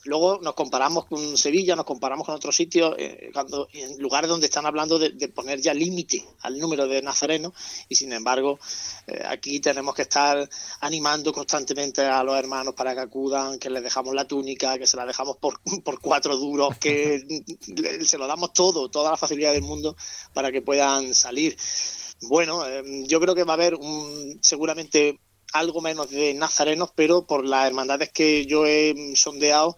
[0.08, 4.46] Luego nos comparamos con Sevilla, nos comparamos con otros sitios, eh, cuando, en lugares donde
[4.46, 7.52] están hablando de, poner ya límite al número de nazarenos
[7.90, 8.58] y sin embargo
[9.06, 10.48] eh, aquí tenemos que estar
[10.80, 14.96] animando constantemente a los hermanos para que acudan, que les dejamos la túnica, que se
[14.96, 17.22] la dejamos por, por cuatro duros, que
[18.02, 19.94] se lo damos todo, toda la facilidad del mundo
[20.32, 21.54] para que puedan salir.
[22.22, 25.20] Bueno, eh, yo creo que va a haber un, seguramente
[25.52, 29.76] algo menos de nazarenos, pero por las hermandades que yo he sondeado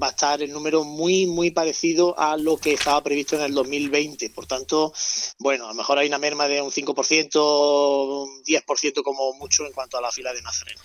[0.00, 3.54] va a estar el número muy, muy parecido a lo que estaba previsto en el
[3.54, 4.30] 2020.
[4.30, 4.92] Por tanto,
[5.38, 9.72] bueno, a lo mejor hay una merma de un 5%, un 10% como mucho en
[9.72, 10.82] cuanto a la fila de nazarenos.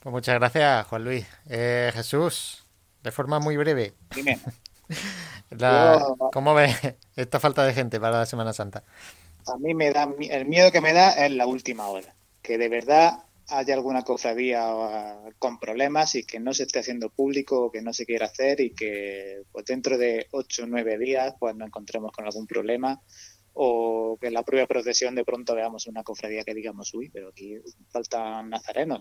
[0.00, 1.26] Pues muchas gracias, Juan Luis.
[1.48, 2.64] Eh, Jesús,
[3.02, 3.94] de forma muy breve.
[4.14, 4.38] Dime.
[6.32, 6.76] ¿Cómo ves
[7.16, 8.84] esta falta de gente para la Semana Santa?
[9.46, 12.68] A mí me da el miedo que me da es la última hora, que de
[12.68, 17.70] verdad haya alguna cofradía ah, con problemas y que no se esté haciendo público o
[17.70, 21.54] que no se quiera hacer y que pues dentro de ocho o nueve días pues
[21.54, 23.00] nos encontremos con algún problema
[23.54, 27.28] o que en la propia procesión de pronto veamos una cofradía que digamos, uy, pero
[27.28, 27.56] aquí
[27.88, 29.00] faltan nazarenos.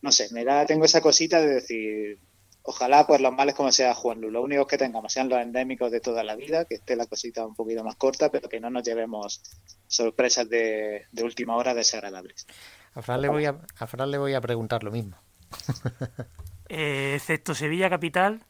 [0.00, 2.20] No, sé, me da, tengo esa cosita de decir,
[2.62, 5.90] ojalá pues los males como sea Juan Lu, lo único que tengamos sean los endémicos
[5.90, 8.70] de toda la vida, que esté la cosita un poquito más corta, pero que no
[8.70, 9.42] nos llevemos
[9.88, 12.46] sorpresas de, de última hora desagradables.
[12.94, 15.16] A Fran le voy a, a, le voy a preguntar lo mismo.
[16.66, 18.42] Eh, excepto Sevilla Capital,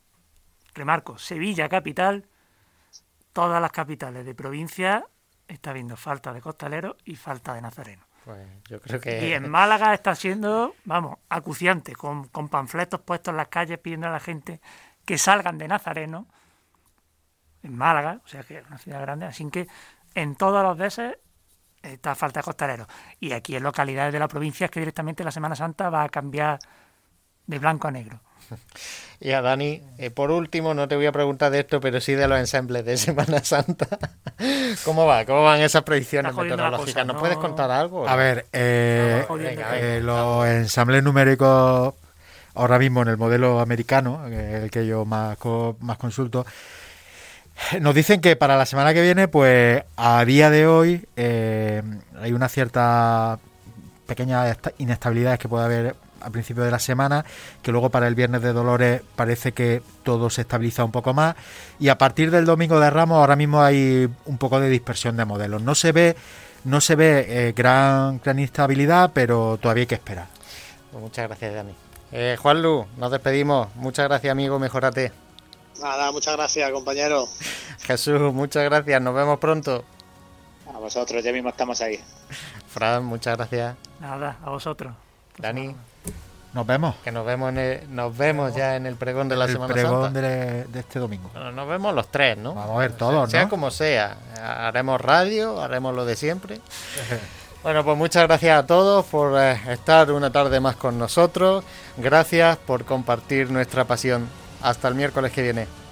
[0.72, 2.28] remarco, Sevilla Capital,
[3.32, 5.05] todas las capitales de provincia
[5.49, 8.07] está habiendo falta de costaleros y falta de nazarenos.
[8.24, 9.28] Pues yo creo que...
[9.28, 14.07] Y en Málaga está siendo, vamos, acuciante, con, con panfletos puestos en las calles pidiendo
[14.07, 14.61] a la gente
[15.05, 16.28] que salgan de Nazareno,
[17.64, 19.66] en Málaga, o sea que es una ciudad grande, así que
[20.14, 21.18] en todos los veces
[21.85, 22.87] esta falta de costaleros.
[23.20, 26.09] Y aquí en localidades de la provincia es que directamente la Semana Santa va a
[26.09, 26.59] cambiar
[27.47, 28.20] de blanco a negro.
[29.20, 32.12] Y a Dani, eh, por último, no te voy a preguntar de esto, pero sí
[32.12, 33.87] de los ensambles de Semana Santa.
[34.85, 35.24] ¿Cómo va?
[35.24, 37.07] ¿Cómo van esas predicciones meteorológicas?
[37.07, 38.07] ¿Nos puedes contar algo?
[38.07, 41.95] A ver, eh, eh, los ensambles numéricos
[42.55, 45.39] ahora mismo en el modelo americano, el que yo más,
[45.80, 46.45] más consulto,
[47.80, 51.82] nos dicen que para la semana que viene, pues a día de hoy eh,
[52.20, 53.38] hay una cierta
[54.07, 57.24] pequeña inestabilidad que puede haber al principio de la semana,
[57.62, 61.34] que luego para el viernes de Dolores parece que todo se estabiliza un poco más
[61.78, 65.26] y a partir del domingo de Ramos ahora mismo hay un poco de dispersión de
[65.26, 65.61] modelos.
[65.62, 66.16] No se ve
[66.64, 70.26] no se ve eh, gran, gran inestabilidad, pero todavía hay que esperar.
[70.90, 71.74] Pues muchas gracias, Dani.
[72.11, 73.68] Eh, Juan Lu, nos despedimos.
[73.76, 74.59] Muchas gracias, amigo.
[74.59, 75.23] Mejorate.
[75.80, 77.28] Nada, muchas gracias, compañero.
[77.82, 79.00] Jesús, muchas gracias.
[79.02, 79.84] Nos vemos pronto.
[80.72, 82.00] A vosotros, ya mismo estamos ahí.
[82.68, 83.76] Fran, muchas gracias.
[84.00, 84.92] Nada, a vosotros.
[85.38, 85.74] Dani.
[86.52, 86.94] Nos vemos.
[87.02, 87.52] Que nos vemos,
[87.88, 91.30] nos vemos ya en el pregón de la Semana pregón De, este domingo.
[91.52, 92.54] nos vemos los tres, ¿no?
[92.54, 93.26] Vamos a ver todos, ¿no?
[93.26, 94.16] Sea como sea.
[94.40, 96.60] Haremos radio, haremos lo de siempre.
[97.64, 101.64] Bueno, pues muchas gracias a todos por eh, estar una tarde más con nosotros.
[101.96, 104.28] Gracias por compartir nuestra pasión
[104.64, 105.84] hasta el miércoles que viene.